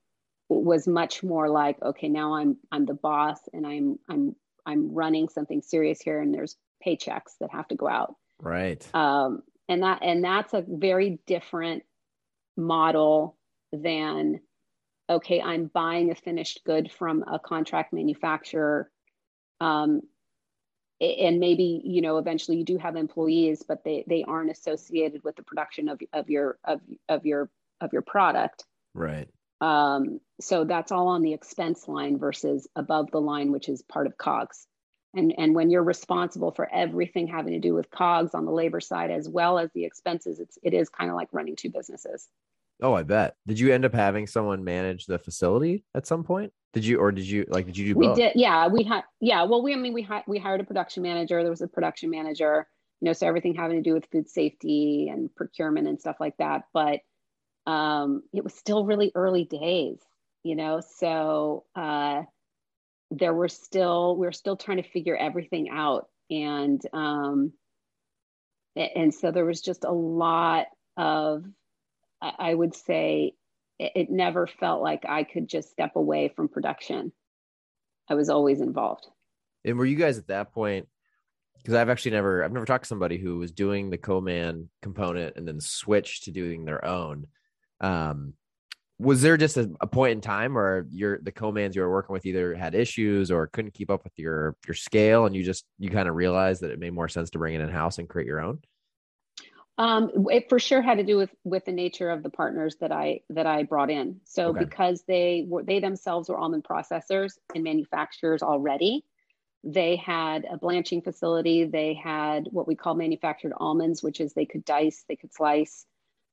[0.48, 4.35] was much more like okay now i'm i'm the boss and i'm i'm
[4.66, 8.16] i'm running something serious here and there's paychecks that have to go out.
[8.40, 8.88] Right.
[8.94, 11.83] Um and that and that's a very different
[12.57, 13.37] model
[13.72, 14.40] than
[15.09, 18.90] okay i'm buying a finished good from a contract manufacturer.
[19.61, 20.00] Um,
[21.03, 25.37] and maybe you know eventually you do have employees but they they aren't associated with
[25.37, 27.50] the production of, of your of, of your
[27.81, 28.64] of your product
[28.95, 29.29] right
[29.62, 34.07] um, so that's all on the expense line versus above the line which is part
[34.07, 34.66] of cogs
[35.14, 38.81] and and when you're responsible for everything having to do with cogs on the labor
[38.81, 42.29] side as well as the expenses it's it is kind of like running two businesses
[42.83, 46.53] oh i bet did you end up having someone manage the facility at some point
[46.73, 47.66] did you, or did you like?
[47.66, 47.99] Did you do?
[47.99, 48.16] We both?
[48.16, 48.33] did.
[48.37, 49.03] Yeah, we had.
[49.21, 49.73] Yeah, well, we.
[49.73, 50.23] I mean, we had.
[50.29, 51.43] We hired a production manager.
[51.43, 52.69] There was a production manager.
[53.01, 56.37] You know, so everything having to do with food safety and procurement and stuff like
[56.38, 56.64] that.
[56.73, 57.01] But
[57.70, 59.98] um, it was still really early days.
[60.42, 62.22] You know, so uh,
[63.11, 67.52] there were still we were still trying to figure everything out, and um,
[68.76, 71.44] and so there was just a lot of,
[72.22, 73.35] I would say,
[73.78, 77.12] it, it never felt like I could just step away from production.
[78.09, 79.06] I was always involved.
[79.64, 80.88] And were you guys at that point?
[81.59, 85.37] Because I've actually never, I've never talked to somebody who was doing the co-man component
[85.37, 87.26] and then switched to doing their own.
[87.81, 88.35] Um,
[88.99, 92.12] was there just a, a, point in time where your the co-mans you were working
[92.12, 95.64] with either had issues or couldn't keep up with your your scale, and you just
[95.79, 98.09] you kind of realized that it made more sense to bring it in house and
[98.09, 98.59] create your own?
[99.79, 102.93] Um, it for sure had to do with with the nature of the partners that
[102.93, 104.21] I that I brought in.
[104.25, 104.59] So okay.
[104.59, 109.07] because they were they themselves were almond processors and manufacturers already,
[109.64, 111.64] they had a blanching facility.
[111.64, 115.87] They had what we call manufactured almonds, which is they could dice, they could slice,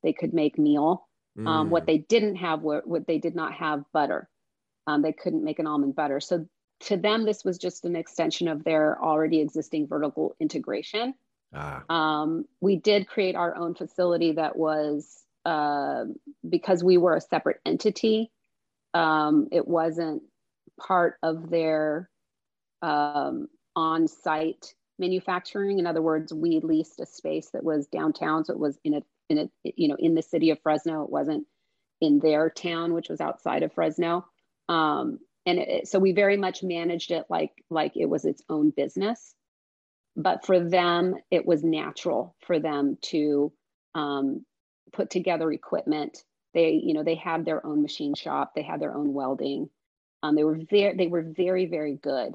[0.03, 1.06] they could make meal.
[1.37, 1.47] Mm.
[1.47, 1.87] Um, what mm.
[1.87, 4.29] they didn't have were what they did not have butter.
[4.87, 6.19] Um, they couldn't make an almond butter.
[6.19, 6.47] So
[6.81, 11.13] to them, this was just an extension of their already existing vertical integration.
[11.53, 11.83] Ah.
[11.89, 16.05] Um, we did create our own facility that was uh,
[16.47, 18.31] because we were a separate entity.
[18.93, 20.23] Um, it wasn't
[20.79, 22.09] part of their
[22.81, 25.79] um, on-site manufacturing.
[25.79, 29.03] In other words, we leased a space that was downtown, so it was in a
[29.29, 31.03] in a you know in the city of Fresno.
[31.03, 31.45] It wasn't
[32.01, 34.25] in their town, which was outside of Fresno.
[34.69, 38.71] Um, and it, so we very much managed it like like it was its own
[38.71, 39.33] business.
[40.15, 43.51] But for them it was natural for them to
[43.95, 44.45] um,
[44.91, 46.23] put together equipment.
[46.53, 48.53] They you know they had their own machine shop.
[48.55, 49.69] They had their own welding.
[50.23, 52.33] Um, they were very they were very very good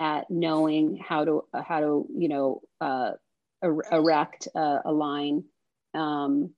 [0.00, 3.12] at knowing how to how to you know uh,
[3.62, 5.44] er- erect a, a line
[5.94, 6.52] um,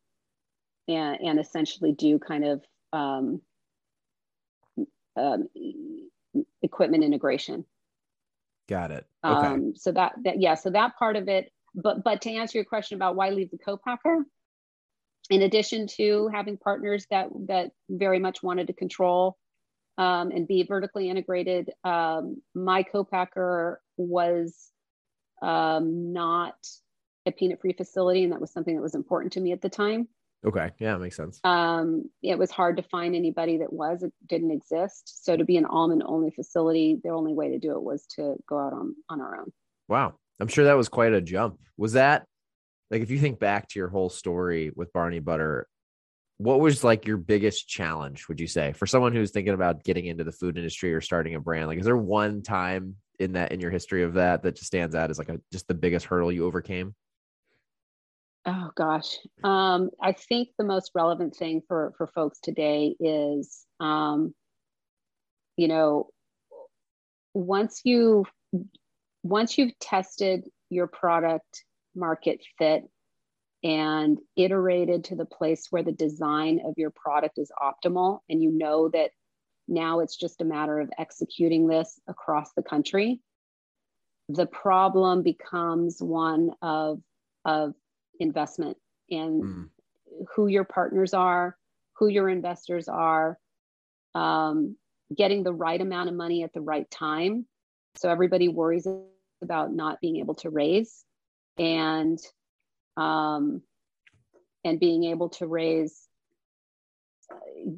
[0.89, 3.41] and, and essentially do kind of um,
[5.17, 5.49] um
[6.63, 7.65] equipment integration
[8.71, 9.05] Got it.
[9.25, 9.47] Okay.
[9.49, 12.65] Um, so that, that, yeah, so that part of it, but, but to answer your
[12.65, 14.25] question about why leave the co-packer,
[15.29, 19.37] in addition to having partners that, that very much wanted to control
[19.99, 24.71] um, and be vertically integrated, um, my co-packer was
[25.43, 26.55] um, not
[27.27, 28.25] a peanut-free facility.
[28.25, 30.09] And that was something that was important to me at the time.
[30.45, 30.71] Okay.
[30.79, 31.39] Yeah, makes sense.
[31.45, 34.03] Um, it was hard to find anybody that was.
[34.03, 35.25] It didn't exist.
[35.25, 38.37] So to be an almond only facility, the only way to do it was to
[38.49, 39.53] go out on on our own.
[39.89, 40.15] Wow.
[40.41, 41.59] I'm sure that was quite a jump.
[41.77, 42.25] Was that
[42.91, 45.69] like if you think back to your whole story with Barney Butter,
[46.39, 50.07] what was like your biggest challenge, would you say, for someone who's thinking about getting
[50.07, 51.67] into the food industry or starting a brand?
[51.67, 54.95] Like, is there one time in that in your history of that that just stands
[54.95, 56.95] out as like a just the biggest hurdle you overcame?
[58.47, 64.35] Oh gosh, um, I think the most relevant thing for for folks today is, um,
[65.57, 66.09] you know,
[67.35, 68.25] once you
[69.23, 72.85] once you've tested your product market fit
[73.63, 78.51] and iterated to the place where the design of your product is optimal and you
[78.51, 79.11] know that
[79.69, 83.21] now it's just a matter of executing this across the country
[84.31, 87.01] the problem becomes one of
[87.45, 87.75] of
[88.21, 88.77] investment
[89.11, 89.69] and mm.
[90.35, 91.57] who your partners are
[91.99, 93.39] who your investors are
[94.15, 94.77] um,
[95.15, 97.47] getting the right amount of money at the right time
[97.97, 98.87] so everybody worries
[99.43, 101.05] about not being able to raise
[101.59, 102.19] and
[102.97, 103.63] um,
[104.65, 106.07] and being able to raise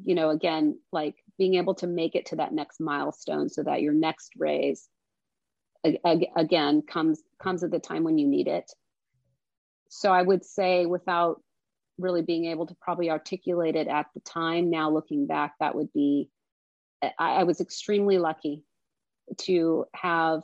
[0.03, 3.81] you know again like being able to make it to that next milestone so that
[3.81, 4.87] your next raise
[6.35, 8.71] again comes comes at the time when you need it
[9.93, 11.41] so i would say without
[11.99, 15.91] really being able to probably articulate it at the time now looking back that would
[15.93, 16.29] be
[17.03, 18.63] i, I was extremely lucky
[19.41, 20.41] to have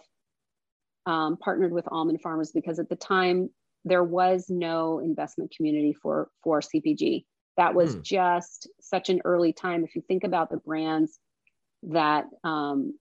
[1.06, 3.50] um, partnered with almond farmers because at the time
[3.84, 7.26] there was no investment community for for cpg
[7.58, 8.02] that was hmm.
[8.04, 11.20] just such an early time if you think about the brands
[11.84, 12.98] that um,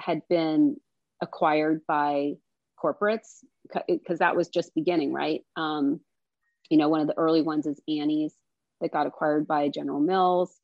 [0.00, 0.76] had been
[1.22, 2.32] acquired by
[2.82, 3.44] corporates
[3.86, 5.42] because that was just beginning, right?
[5.56, 6.00] Um,
[6.70, 8.34] you know, one of the early ones is Annie's
[8.80, 10.54] that got acquired by General Mills,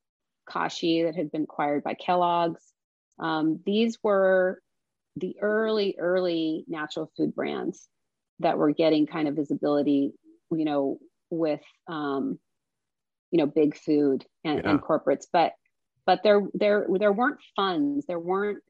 [0.49, 2.62] Kashi that had been acquired by Kellogg's.
[3.19, 4.61] Um, these were
[5.17, 7.88] the early, early natural food brands
[8.40, 10.12] that were getting kind of visibility,
[10.51, 10.99] you know,
[11.31, 12.38] with, um,
[13.31, 14.71] you know, big food and, yeah.
[14.71, 15.27] and corporates.
[15.33, 15.53] But,
[16.07, 18.07] but there, there, there weren't funds.
[18.07, 18.62] There weren't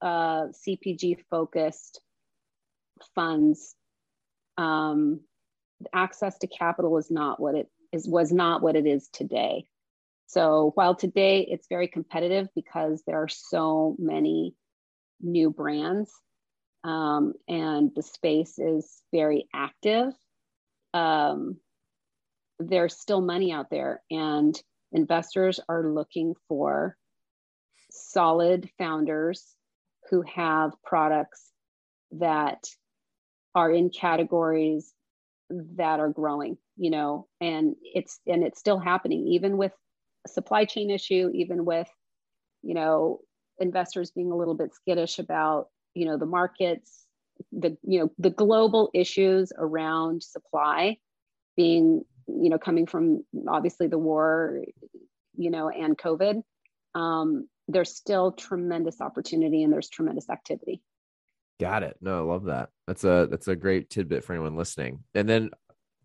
[0.00, 2.00] uh, CPG focused
[3.14, 3.74] funds,
[4.56, 5.20] um,
[5.92, 9.66] access to capital is not what it is was not what it is today.
[10.26, 14.54] So while today it's very competitive because there are so many
[15.20, 16.10] new brands
[16.82, 20.12] um, and the space is very active,
[20.94, 21.58] um,
[22.58, 24.60] there's still money out there and
[24.92, 26.96] investors are looking for
[27.90, 29.44] solid founders
[30.10, 31.50] who have products
[32.12, 32.64] that
[33.56, 34.92] are in categories
[35.50, 39.72] that are growing you know and it's and it's still happening even with
[40.28, 41.88] supply chain issue even with
[42.62, 43.20] you know
[43.58, 47.06] investors being a little bit skittish about you know the markets
[47.52, 50.96] the you know the global issues around supply
[51.56, 54.62] being you know coming from obviously the war
[55.36, 56.42] you know and covid
[56.96, 60.82] um, there's still tremendous opportunity and there's tremendous activity.
[61.58, 61.96] Got it.
[62.00, 62.68] No, I love that.
[62.86, 65.04] That's a that's a great tidbit for anyone listening.
[65.14, 65.50] And then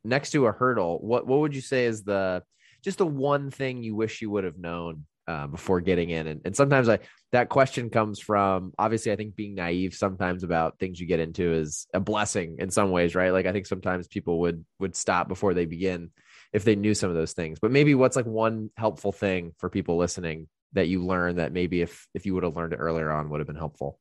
[0.03, 2.43] next to a hurdle, what what would you say is the
[2.83, 6.27] just the one thing you wish you would have known uh, before getting in?
[6.27, 6.99] And, and sometimes I
[7.33, 11.51] that question comes from obviously I think being naive sometimes about things you get into
[11.53, 13.31] is a blessing in some ways, right?
[13.33, 16.11] Like I think sometimes people would would stop before they begin
[16.53, 17.59] if they knew some of those things.
[17.59, 21.81] But maybe what's like one helpful thing for people listening that you learned that maybe
[21.81, 23.99] if if you would have learned it earlier on would have been helpful?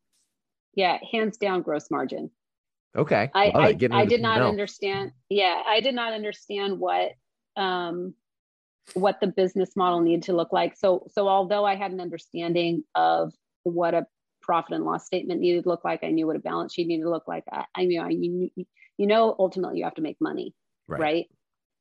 [0.74, 2.30] Yeah, hands down gross margin.
[2.96, 3.30] Okay.
[3.34, 5.12] I I, I did not understand.
[5.28, 7.12] Yeah, I did not understand what
[7.56, 8.14] um
[8.94, 10.76] what the business model needed to look like.
[10.76, 14.06] So so although I had an understanding of what a
[14.42, 17.04] profit and loss statement needed to look like, I knew what a balance sheet needed
[17.04, 17.44] to look like.
[17.52, 20.54] I, I knew I you, you know ultimately you have to make money,
[20.88, 21.00] right?
[21.00, 21.26] right?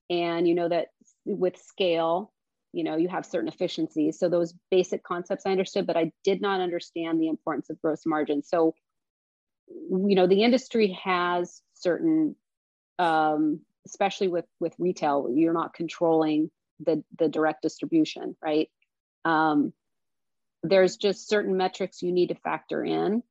[0.09, 0.87] And you know that
[1.25, 2.31] with scale,
[2.73, 4.19] you know you have certain efficiencies.
[4.19, 8.05] So those basic concepts i understood but i did not understand the importance of gross
[8.05, 8.43] margin.
[8.43, 8.75] So
[9.67, 12.35] you know the industry has certain
[12.97, 18.69] um, especially with with retail you're not controlling the the direct distribution right?
[19.25, 19.73] Um,
[20.63, 23.23] there's just certain metrics you need to factor in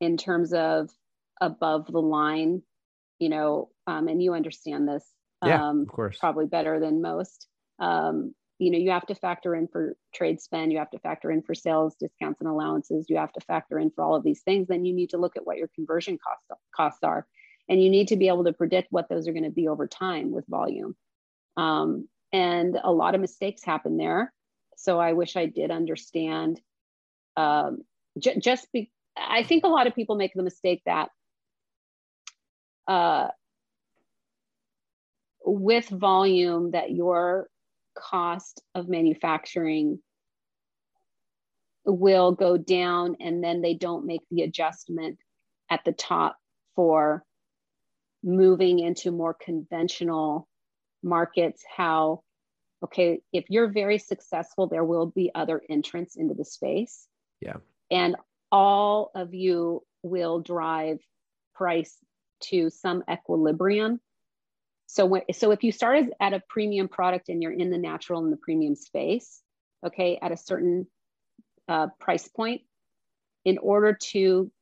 [0.00, 0.90] in terms of
[1.40, 2.62] above the line
[3.18, 5.04] you know um, and you understand this
[5.44, 6.18] yeah, um, of course.
[6.18, 7.48] probably better than most.
[7.78, 11.30] Um, you know you have to factor in for trade spend you have to factor
[11.30, 14.42] in for sales discounts and allowances you have to factor in for all of these
[14.42, 17.26] things then you need to look at what your conversion costs costs are.
[17.68, 19.86] And you need to be able to predict what those are going to be over
[19.86, 20.96] time with volume.
[21.56, 24.32] Um, and a lot of mistakes happen there.
[24.76, 26.60] So i wish i did understand
[27.36, 27.82] um,
[28.18, 31.10] j- just be i think a lot of people make the mistake that
[32.88, 33.28] uh,
[35.44, 37.48] with volume that your
[37.96, 39.98] cost of manufacturing
[41.84, 45.18] will go down and then they don't make the adjustment
[45.70, 46.36] at the top
[46.76, 47.24] for
[48.22, 50.48] moving into more conventional
[51.02, 52.22] markets how
[52.84, 57.08] okay if you're very successful there will be other entrants into the space.
[57.40, 57.56] Yeah.
[57.90, 58.16] And
[58.52, 60.98] all of you will drive
[61.54, 61.96] price
[62.42, 64.00] to some equilibrium
[64.92, 68.22] so when, so if you start at a premium product and you're in the natural
[68.22, 69.40] and the premium space,
[69.86, 70.86] okay, at a certain
[71.66, 72.60] uh, price point,
[73.46, 74.52] in order to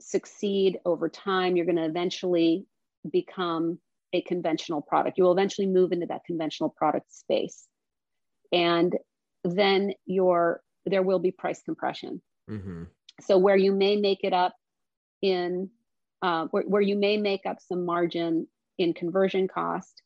[0.00, 2.64] succeed over time, you're going to eventually
[3.10, 3.80] become
[4.12, 5.18] a conventional product.
[5.18, 7.66] You will eventually move into that conventional product space.
[8.52, 8.96] And
[9.42, 12.22] then your there will be price compression.
[12.48, 12.84] Mm-hmm.
[13.22, 14.54] So where you may make it up
[15.22, 15.70] in
[16.22, 18.46] uh, where, where you may make up some margin
[18.78, 20.02] in conversion cost,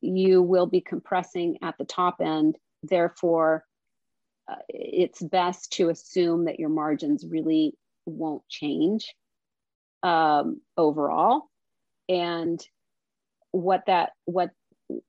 [0.00, 2.56] you will be compressing at the top end.
[2.82, 3.64] Therefore,
[4.50, 7.74] uh, it's best to assume that your margins really
[8.06, 9.14] won't change
[10.02, 11.42] um, overall.
[12.08, 12.60] And
[13.50, 14.50] what that what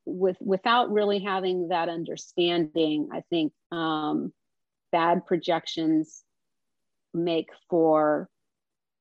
[0.05, 4.33] with without really having that understanding, I think um,
[4.91, 6.23] bad projections
[7.13, 8.29] make for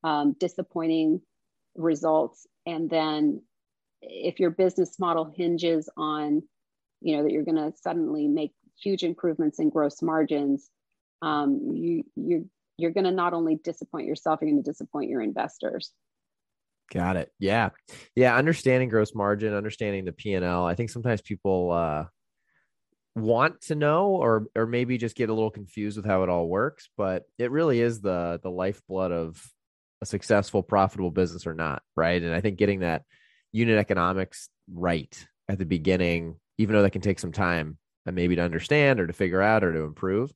[0.05, 1.21] um, disappointing
[1.75, 2.47] results.
[2.67, 3.43] And then
[4.03, 6.43] if your business model hinges on,
[7.01, 10.71] you know, that you're going to suddenly make huge improvements in gross margins,
[11.23, 15.21] um, you you you're going to not only disappoint yourself, you're going to disappoint your
[15.21, 15.93] investors.
[16.93, 17.33] Got it.
[17.39, 17.71] Yeah.
[18.15, 18.37] Yeah.
[18.37, 20.65] Understanding gross margin, understanding the P and L.
[20.65, 22.05] I think sometimes people uh,
[23.15, 26.49] want to know or or maybe just get a little confused with how it all
[26.49, 29.43] works, but it really is the the lifeblood of
[30.01, 32.23] a successful, profitable business or not, right?
[32.23, 33.03] And I think getting that
[33.53, 38.37] unit economics right at the beginning, even though that can take some time and maybe
[38.37, 40.33] to understand or to figure out or to improve,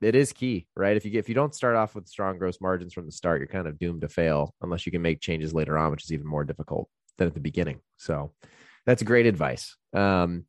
[0.00, 0.96] it is key, right?
[0.96, 3.40] If you get if you don't start off with strong gross margins from the start,
[3.40, 6.12] you're kind of doomed to fail unless you can make changes later on, which is
[6.12, 6.88] even more difficult
[7.18, 7.80] than at the beginning.
[7.98, 8.32] So
[8.84, 9.76] that's great advice.
[9.92, 10.44] Um,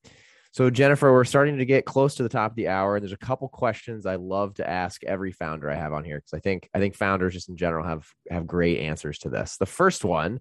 [0.51, 3.11] so Jennifer, we're starting to get close to the top of the hour, and there's
[3.11, 6.39] a couple questions I love to ask every founder I have on here because I
[6.39, 9.57] think I think founders just in general have have great answers to this.
[9.57, 10.39] The first one,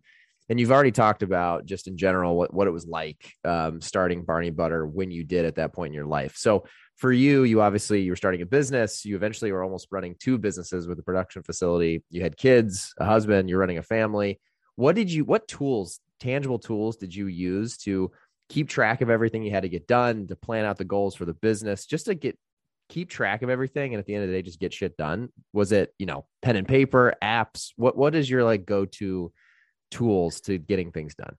[0.53, 4.23] and you've already talked about just in general what what it was like um, starting
[4.23, 6.37] Barney Butter when you did at that point in your life.
[6.37, 6.67] So
[6.99, 9.03] for you, you obviously you were starting a business.
[9.03, 12.05] You eventually were almost running two businesses with a production facility.
[12.11, 13.49] You had kids, a husband.
[13.49, 14.41] You're running a family.
[14.77, 15.25] What did you?
[15.25, 18.11] What tools, tangible tools, did you use to
[18.51, 21.25] keep track of everything you had to get done, to plan out the goals for
[21.25, 22.39] the business, just to get
[22.91, 25.31] keep track of everything and at the end of the day just get shit done?
[25.55, 27.71] Was it, you know, pen and paper, apps?
[27.77, 29.33] What what is your like go-to
[29.93, 31.37] tools to getting things done?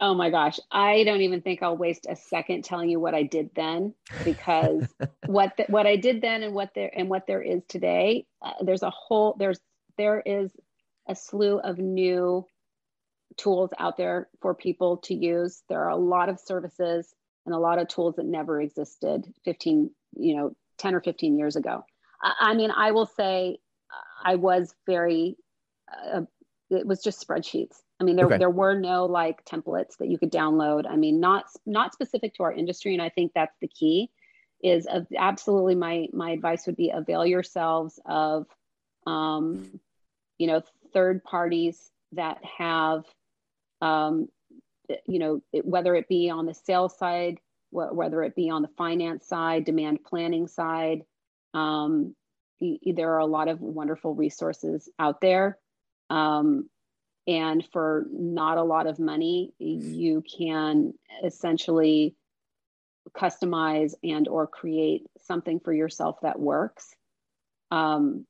[0.00, 3.22] Oh my gosh, I don't even think I'll waste a second telling you what I
[3.22, 3.94] did then
[4.24, 4.92] because
[5.26, 8.54] what the, what I did then and what there and what there is today, uh,
[8.60, 9.60] there's a whole there's
[9.96, 10.50] there is
[11.08, 12.44] a slew of new
[13.36, 15.62] tools out there for people to use.
[15.68, 17.14] There are a lot of services
[17.46, 21.56] and a lot of tools that never existed 15, you know, 10 or 15 years
[21.56, 21.84] ago.
[22.22, 23.58] I, I mean, I will say
[24.24, 25.36] I was very,
[26.12, 26.22] uh,
[26.74, 27.76] it was just spreadsheets.
[28.00, 28.38] I mean, there, okay.
[28.38, 30.84] there were no like templates that you could download.
[30.88, 32.92] I mean, not, not specific to our industry.
[32.92, 34.10] And I think that's the key
[34.62, 38.46] is absolutely my, my advice would be avail yourselves of,
[39.06, 39.80] um,
[40.38, 40.62] you know,
[40.92, 43.04] third parties that have
[43.80, 44.28] um,
[45.06, 47.38] you know, it, whether it be on the sales side,
[47.70, 51.02] wh- whether it be on the finance side, demand planning side,
[51.52, 52.14] um,
[52.60, 55.58] there are a lot of wonderful resources out there.
[56.10, 56.68] Um,
[57.26, 60.92] and for not a lot of money, you can
[61.24, 62.14] essentially
[63.16, 66.94] customize and or create something for yourself that works.
[67.70, 68.26] Um,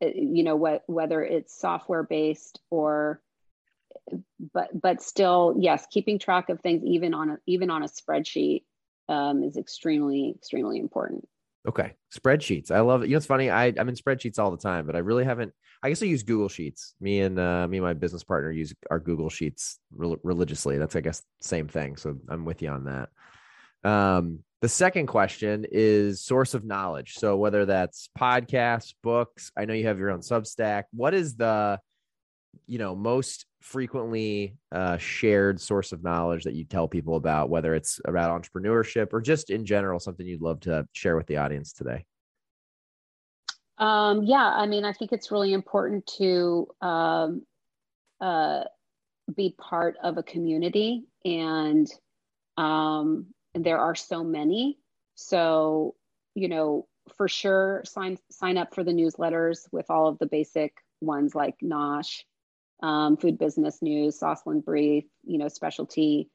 [0.00, 3.20] you know what whether it's software based or
[4.52, 8.64] but but still yes keeping track of things even on a even on a spreadsheet
[9.08, 11.26] um, is extremely extremely important
[11.68, 11.92] okay.
[12.14, 12.70] Spreadsheets.
[12.70, 13.06] I love it.
[13.08, 15.52] You know it's funny i i'm in spreadsheets all the time but i really haven't
[15.82, 16.94] i guess i use google sheets.
[17.00, 20.78] Me and uh, me and my business partner use our google sheets re- religiously.
[20.78, 21.96] That's i guess same thing.
[21.96, 23.08] So i'm with you on that.
[23.88, 27.14] Um the second question is source of knowledge.
[27.18, 30.84] So whether that's podcasts books i know you have your own substack.
[30.92, 31.80] What is the
[32.66, 37.74] you know most frequently uh, shared source of knowledge that you tell people about whether
[37.74, 41.72] it's about entrepreneurship or just in general something you'd love to share with the audience
[41.72, 42.04] today?
[43.78, 47.42] Um, yeah i mean i think it's really important to um,
[48.20, 48.64] uh,
[49.34, 51.88] be part of a community and
[52.56, 54.78] um, there are so many.
[55.14, 55.94] So
[56.34, 56.86] you know
[57.16, 61.54] for sure sign sign up for the newsletters with all of the basic ones like
[61.62, 62.22] nosh
[62.84, 66.28] um, Food Business News, Sosland Brief, you know, Specialty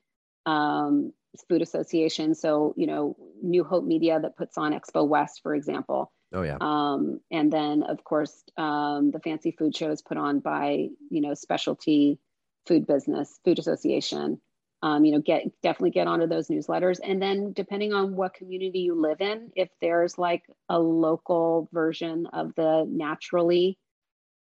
[0.48, 1.14] um,
[1.48, 2.34] Food Association.
[2.34, 6.12] So, you know, New Hope Media that puts on Expo West, for example.
[6.34, 6.58] Oh yeah.
[6.60, 11.34] Um, and then of course um, the fancy food shows put on by you know
[11.34, 12.20] specialty
[12.68, 14.42] food business, food association.
[14.82, 17.00] Um, you know, get definitely get onto those newsletters.
[17.04, 22.28] And then depending on what community you live in, if there's like a local version
[22.28, 23.78] of the naturally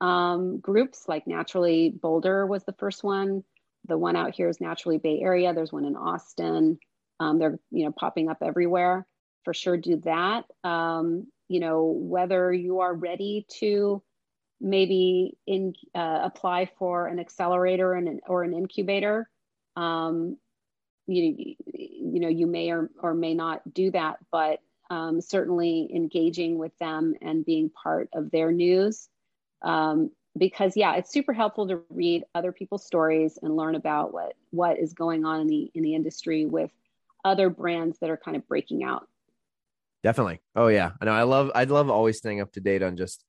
[0.01, 3.43] um, groups, like Naturally Boulder was the first one.
[3.87, 5.53] The one out here is Naturally Bay Area.
[5.53, 6.79] There's one in Austin.
[7.19, 9.05] Um, they're you know popping up everywhere.
[9.43, 10.45] For sure, do that.
[10.63, 14.01] Um, you know whether you are ready to
[14.61, 19.29] maybe in uh, apply for an accelerator and an, or an incubator.
[19.75, 20.37] Um,
[21.07, 26.57] you you know you may or or may not do that, but um, certainly engaging
[26.57, 29.09] with them and being part of their news
[29.61, 34.33] um, because yeah it's super helpful to read other people's stories and learn about what
[34.51, 36.71] what is going on in the in the industry with
[37.25, 39.07] other brands that are kind of breaking out.
[40.03, 40.39] Definitely.
[40.55, 40.91] Oh yeah.
[41.01, 41.11] I know.
[41.11, 43.25] I love i love always staying up to date on just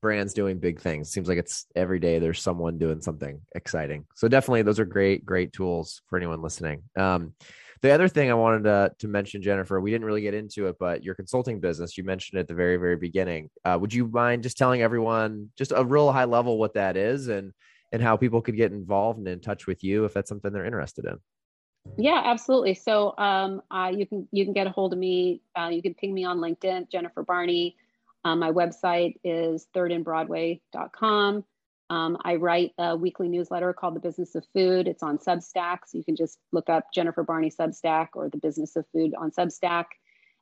[0.00, 1.10] brands doing big things.
[1.10, 4.06] Seems like it's every day there's someone doing something exciting.
[4.14, 6.82] So definitely those are great great tools for anyone listening.
[6.96, 7.34] Um,
[7.82, 10.76] the other thing I wanted to, to mention, Jennifer, we didn't really get into it,
[10.78, 13.48] but your consulting business, you mentioned at the very, very beginning.
[13.64, 17.28] Uh, would you mind just telling everyone just a real high level what that is
[17.28, 17.52] and
[17.92, 20.64] and how people could get involved and in touch with you if that's something they're
[20.64, 21.18] interested in?
[21.96, 22.74] Yeah, absolutely.
[22.74, 25.42] So um, uh, you can you can get a hold of me.
[25.58, 27.76] Uh, you can ping me on LinkedIn, Jennifer Barney.
[28.24, 31.44] Um, my website is thirdandbroadway.com.
[31.90, 34.86] Um, I write a weekly newsletter called The Business of Food.
[34.86, 35.80] It's on Substack.
[35.86, 39.32] So you can just look up Jennifer Barney Substack or The Business of Food on
[39.32, 39.86] Substack.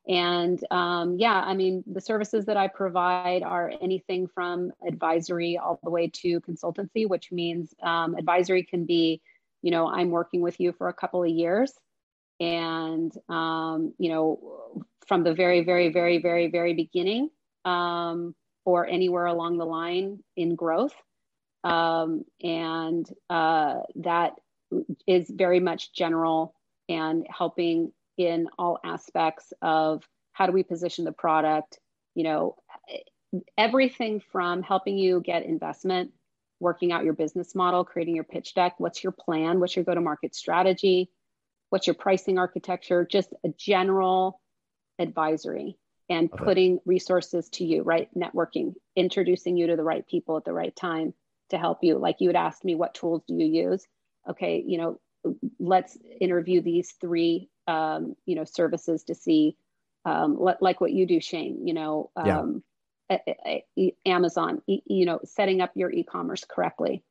[0.07, 5.79] And um, yeah, I mean, the services that I provide are anything from advisory all
[5.83, 9.19] the way to consultancy, which means um, advisory can be,
[9.63, 11.73] you know, I'm working with you for a couple of years.
[12.39, 17.31] And, um, you know, from the very, very, very, very, very beginning
[17.65, 18.35] um,
[18.65, 20.95] or anywhere along the line in growth
[21.63, 24.33] um, and uh, that
[25.07, 26.53] is very much general
[26.87, 30.03] and helping in all aspects of
[30.33, 31.79] how do we position the product
[32.15, 32.55] you know
[33.57, 36.11] everything from helping you get investment
[36.59, 39.95] working out your business model creating your pitch deck what's your plan what's your go
[39.95, 41.09] to market strategy
[41.69, 44.41] what's your pricing architecture just a general
[44.99, 45.77] advisory
[46.09, 46.43] and okay.
[46.43, 50.75] putting resources to you right networking introducing you to the right people at the right
[50.75, 51.13] time
[51.49, 51.97] to help you.
[51.97, 53.85] Like you had asked me, what tools do you use?
[54.29, 54.99] Okay, you know,
[55.59, 59.57] let's interview these three, um, you know, services to see,
[60.05, 61.67] um, like what you do, Shane.
[61.67, 62.63] You know, um,
[63.05, 63.89] yeah.
[64.05, 64.61] Amazon.
[64.67, 67.03] You know, setting up your e-commerce correctly,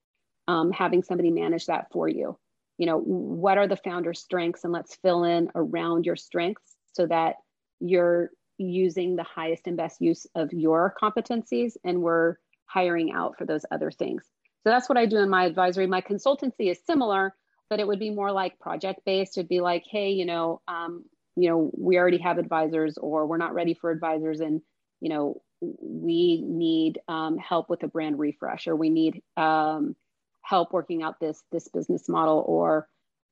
[0.47, 2.39] um, having somebody manage that for you.
[2.79, 7.07] You know, what are the founder strengths, and let's fill in around your strengths so
[7.07, 7.37] that
[7.81, 12.37] you're using the highest and best use of your competencies, and we're
[12.69, 14.25] hiring out for those other things.
[14.63, 15.87] So that's what I do in my advisory.
[15.87, 17.35] My consultancy is similar,
[17.71, 19.37] but it would be more like project based.
[19.37, 21.05] It'd be like, hey, you know, um,
[21.37, 24.61] you know, we already have advisors, or we're not ready for advisors, and
[25.01, 29.95] you know, we need um, help with a brand refresh, or we need um,
[30.43, 32.89] help working out this this business model, or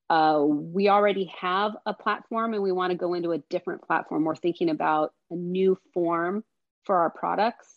[0.08, 4.24] uh, we already have a platform and we want to go into a different platform.
[4.24, 6.44] We're thinking about a new form
[6.84, 7.75] for our products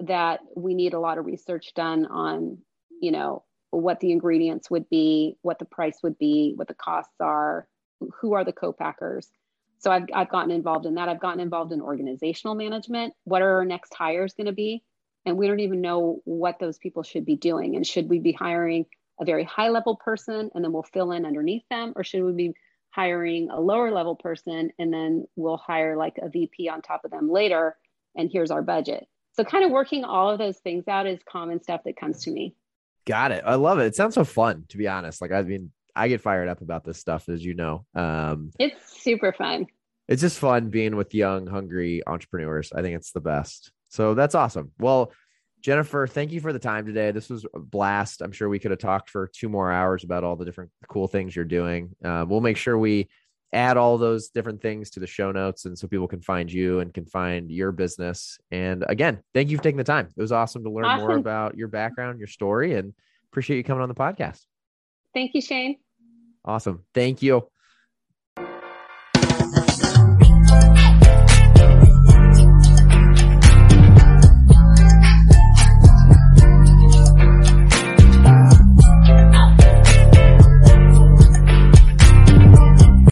[0.00, 2.58] that we need a lot of research done on,
[3.00, 7.20] you know, what the ingredients would be, what the price would be, what the costs
[7.20, 7.66] are,
[8.20, 9.28] who are the co-packers.
[9.78, 11.08] So I've, I've gotten involved in that.
[11.08, 13.14] I've gotten involved in organizational management.
[13.24, 14.82] What are our next hires going to be?
[15.26, 17.76] And we don't even know what those people should be doing.
[17.76, 18.86] And should we be hiring
[19.20, 21.92] a very high level person and then we'll fill in underneath them?
[21.96, 22.54] Or should we be
[22.90, 27.10] hiring a lower level person and then we'll hire like a VP on top of
[27.10, 27.76] them later?
[28.16, 29.06] And here's our budget.
[29.34, 32.30] So kind of working all of those things out is common stuff that comes to
[32.30, 32.54] me.
[33.06, 33.42] Got it.
[33.44, 33.86] I love it.
[33.86, 35.20] It sounds so fun, to be honest.
[35.20, 37.84] Like I mean, I get fired up about this stuff, as you know.
[37.94, 39.66] Um, it's super fun.
[40.08, 42.72] It's just fun being with young, hungry entrepreneurs.
[42.74, 43.72] I think it's the best.
[43.88, 44.72] So that's awesome.
[44.78, 45.12] Well,
[45.60, 47.10] Jennifer, thank you for the time today.
[47.10, 48.20] This was a blast.
[48.20, 51.08] I'm sure we could have talked for two more hours about all the different cool
[51.08, 51.94] things you're doing.
[52.04, 53.08] Uh, we'll make sure we
[53.54, 56.80] add all those different things to the show notes and so people can find you
[56.80, 58.38] and can find your business.
[58.50, 60.08] And again, thank you for taking the time.
[60.16, 61.06] It was awesome to learn awesome.
[61.06, 62.92] more about your background, your story, and
[63.30, 64.40] appreciate you coming on the podcast.
[65.14, 65.76] Thank you, Shane.
[66.44, 66.84] Awesome.
[66.92, 67.48] Thank you.